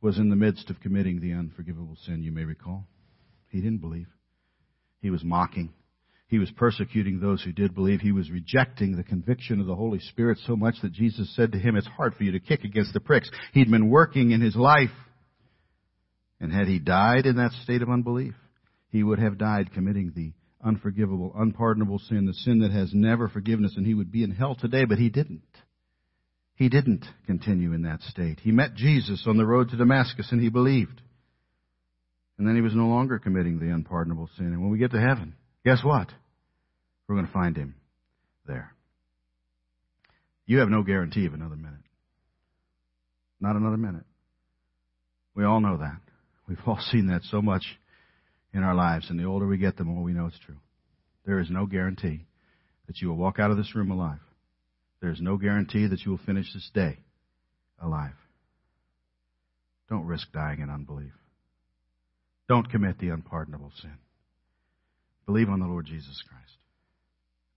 was 0.00 0.16
in 0.16 0.30
the 0.30 0.36
midst 0.36 0.70
of 0.70 0.80
committing 0.80 1.20
the 1.20 1.34
unforgivable 1.34 1.98
sin, 2.06 2.22
you 2.22 2.32
may 2.32 2.44
recall. 2.44 2.86
He 3.50 3.60
didn't 3.60 3.82
believe. 3.82 4.06
He 5.02 5.10
was 5.10 5.22
mocking. 5.22 5.74
He 6.28 6.38
was 6.38 6.50
persecuting 6.52 7.20
those 7.20 7.42
who 7.42 7.52
did 7.52 7.74
believe. 7.74 8.00
He 8.00 8.10
was 8.10 8.30
rejecting 8.30 8.96
the 8.96 9.04
conviction 9.04 9.60
of 9.60 9.66
the 9.66 9.74
Holy 9.74 9.98
Spirit 9.98 10.38
so 10.46 10.56
much 10.56 10.76
that 10.80 10.92
Jesus 10.92 11.30
said 11.36 11.52
to 11.52 11.58
him, 11.58 11.76
it's 11.76 11.86
hard 11.86 12.14
for 12.14 12.24
you 12.24 12.32
to 12.32 12.40
kick 12.40 12.64
against 12.64 12.94
the 12.94 13.00
pricks. 13.00 13.30
He'd 13.52 13.70
been 13.70 13.90
working 13.90 14.30
in 14.30 14.40
his 14.40 14.56
life. 14.56 14.96
And 16.40 16.50
had 16.50 16.68
he 16.68 16.78
died 16.78 17.26
in 17.26 17.36
that 17.36 17.52
state 17.64 17.82
of 17.82 17.90
unbelief, 17.90 18.32
he 18.88 19.02
would 19.02 19.18
have 19.18 19.36
died 19.36 19.74
committing 19.74 20.14
the 20.16 20.32
unforgivable, 20.66 21.34
unpardonable 21.36 21.98
sin, 21.98 22.24
the 22.24 22.32
sin 22.32 22.60
that 22.60 22.72
has 22.72 22.94
never 22.94 23.28
forgiveness, 23.28 23.74
and 23.76 23.86
he 23.86 23.92
would 23.92 24.10
be 24.10 24.22
in 24.22 24.30
hell 24.30 24.54
today, 24.54 24.86
but 24.86 24.96
he 24.96 25.10
didn't. 25.10 25.42
He 26.56 26.68
didn't 26.68 27.04
continue 27.26 27.72
in 27.72 27.82
that 27.82 28.02
state. 28.02 28.40
He 28.40 28.52
met 28.52 28.74
Jesus 28.74 29.24
on 29.26 29.36
the 29.36 29.46
road 29.46 29.70
to 29.70 29.76
Damascus 29.76 30.28
and 30.30 30.40
he 30.40 30.48
believed. 30.48 31.00
And 32.38 32.46
then 32.46 32.54
he 32.54 32.62
was 32.62 32.74
no 32.74 32.86
longer 32.86 33.18
committing 33.18 33.58
the 33.58 33.72
unpardonable 33.72 34.28
sin. 34.36 34.46
And 34.46 34.60
when 34.60 34.70
we 34.70 34.78
get 34.78 34.92
to 34.92 35.00
heaven, 35.00 35.34
guess 35.64 35.82
what? 35.84 36.08
We're 37.06 37.16
going 37.16 37.26
to 37.26 37.32
find 37.32 37.56
him 37.56 37.74
there. 38.46 38.72
You 40.46 40.58
have 40.58 40.68
no 40.68 40.82
guarantee 40.82 41.26
of 41.26 41.34
another 41.34 41.56
minute. 41.56 41.80
Not 43.40 43.56
another 43.56 43.76
minute. 43.76 44.04
We 45.34 45.44
all 45.44 45.60
know 45.60 45.78
that. 45.78 46.00
We've 46.48 46.58
all 46.66 46.78
seen 46.92 47.08
that 47.08 47.22
so 47.24 47.42
much 47.42 47.64
in 48.52 48.62
our 48.62 48.74
lives, 48.74 49.10
and 49.10 49.18
the 49.18 49.24
older 49.24 49.46
we 49.46 49.58
get, 49.58 49.76
the 49.76 49.84
more 49.84 50.02
we 50.02 50.12
know 50.12 50.26
it's 50.26 50.38
true. 50.46 50.56
There 51.26 51.40
is 51.40 51.50
no 51.50 51.66
guarantee 51.66 52.26
that 52.86 53.00
you 53.00 53.08
will 53.08 53.16
walk 53.16 53.40
out 53.40 53.50
of 53.50 53.56
this 53.56 53.74
room 53.74 53.90
alive. 53.90 54.20
There 55.04 55.12
is 55.12 55.20
no 55.20 55.36
guarantee 55.36 55.86
that 55.86 56.00
you 56.00 56.12
will 56.12 56.20
finish 56.24 56.50
this 56.54 56.70
day 56.72 56.96
alive. 57.78 58.14
Don't 59.90 60.06
risk 60.06 60.32
dying 60.32 60.60
in 60.60 60.70
unbelief. 60.70 61.12
Don't 62.48 62.70
commit 62.70 62.98
the 62.98 63.10
unpardonable 63.10 63.70
sin. 63.82 63.98
Believe 65.26 65.50
on 65.50 65.60
the 65.60 65.66
Lord 65.66 65.84
Jesus 65.84 66.22
Christ 66.26 66.56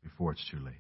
before 0.04 0.34
it's 0.34 0.46
too 0.52 0.60
late. 0.60 0.74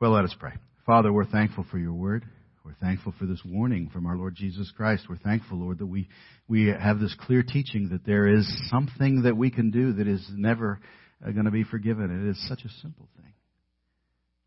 Well, 0.00 0.10
let 0.10 0.24
us 0.24 0.34
pray. 0.40 0.54
Father, 0.84 1.12
we're 1.12 1.24
thankful 1.24 1.64
for 1.70 1.78
your 1.78 1.94
word. 1.94 2.24
We're 2.64 2.74
thankful 2.74 3.14
for 3.16 3.26
this 3.26 3.42
warning 3.46 3.90
from 3.92 4.06
our 4.06 4.16
Lord 4.16 4.34
Jesus 4.34 4.72
Christ. 4.76 5.04
We're 5.08 5.18
thankful, 5.18 5.58
Lord, 5.58 5.78
that 5.78 5.86
we, 5.86 6.08
we 6.48 6.66
have 6.66 6.98
this 6.98 7.14
clear 7.14 7.44
teaching 7.44 7.90
that 7.90 8.04
there 8.04 8.26
is 8.26 8.44
something 8.70 9.22
that 9.22 9.36
we 9.36 9.52
can 9.52 9.70
do 9.70 9.92
that 9.92 10.08
is 10.08 10.28
never 10.34 10.80
uh, 11.24 11.30
going 11.30 11.44
to 11.44 11.52
be 11.52 11.62
forgiven. 11.62 12.26
It 12.26 12.28
is 12.28 12.48
such 12.48 12.64
a 12.64 12.80
simple 12.82 13.06
thing. 13.16 13.26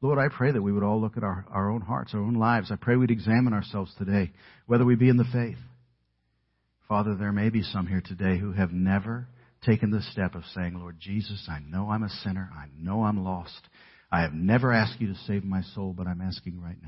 Lord, 0.01 0.17
I 0.17 0.29
pray 0.29 0.51
that 0.51 0.61
we 0.61 0.71
would 0.71 0.83
all 0.83 1.01
look 1.01 1.17
at 1.17 1.23
our, 1.23 1.45
our 1.51 1.69
own 1.69 1.81
hearts, 1.81 2.13
our 2.13 2.21
own 2.21 2.35
lives. 2.35 2.71
I 2.71 2.77
pray 2.77 2.95
we'd 2.95 3.11
examine 3.11 3.53
ourselves 3.53 3.93
today, 3.97 4.31
whether 4.65 4.85
we 4.85 4.95
be 4.95 5.09
in 5.09 5.17
the 5.17 5.25
faith. 5.25 5.57
Father, 6.87 7.15
there 7.15 7.33
may 7.33 7.49
be 7.49 7.61
some 7.61 7.85
here 7.85 8.01
today 8.03 8.39
who 8.39 8.53
have 8.53 8.71
never 8.71 9.27
taken 9.65 9.91
the 9.91 10.01
step 10.11 10.35
of 10.35 10.43
saying, 10.55 10.79
Lord 10.79 10.97
Jesus, 10.99 11.47
I 11.49 11.59
know 11.59 11.89
I'm 11.89 12.03
a 12.03 12.09
sinner. 12.09 12.49
I 12.55 12.67
know 12.79 13.03
I'm 13.03 13.23
lost. 13.23 13.59
I 14.11 14.21
have 14.21 14.33
never 14.33 14.71
asked 14.71 14.99
you 15.01 15.07
to 15.07 15.19
save 15.27 15.43
my 15.43 15.61
soul, 15.75 15.93
but 15.95 16.07
I'm 16.07 16.21
asking 16.21 16.61
right 16.61 16.81
now. 16.81 16.87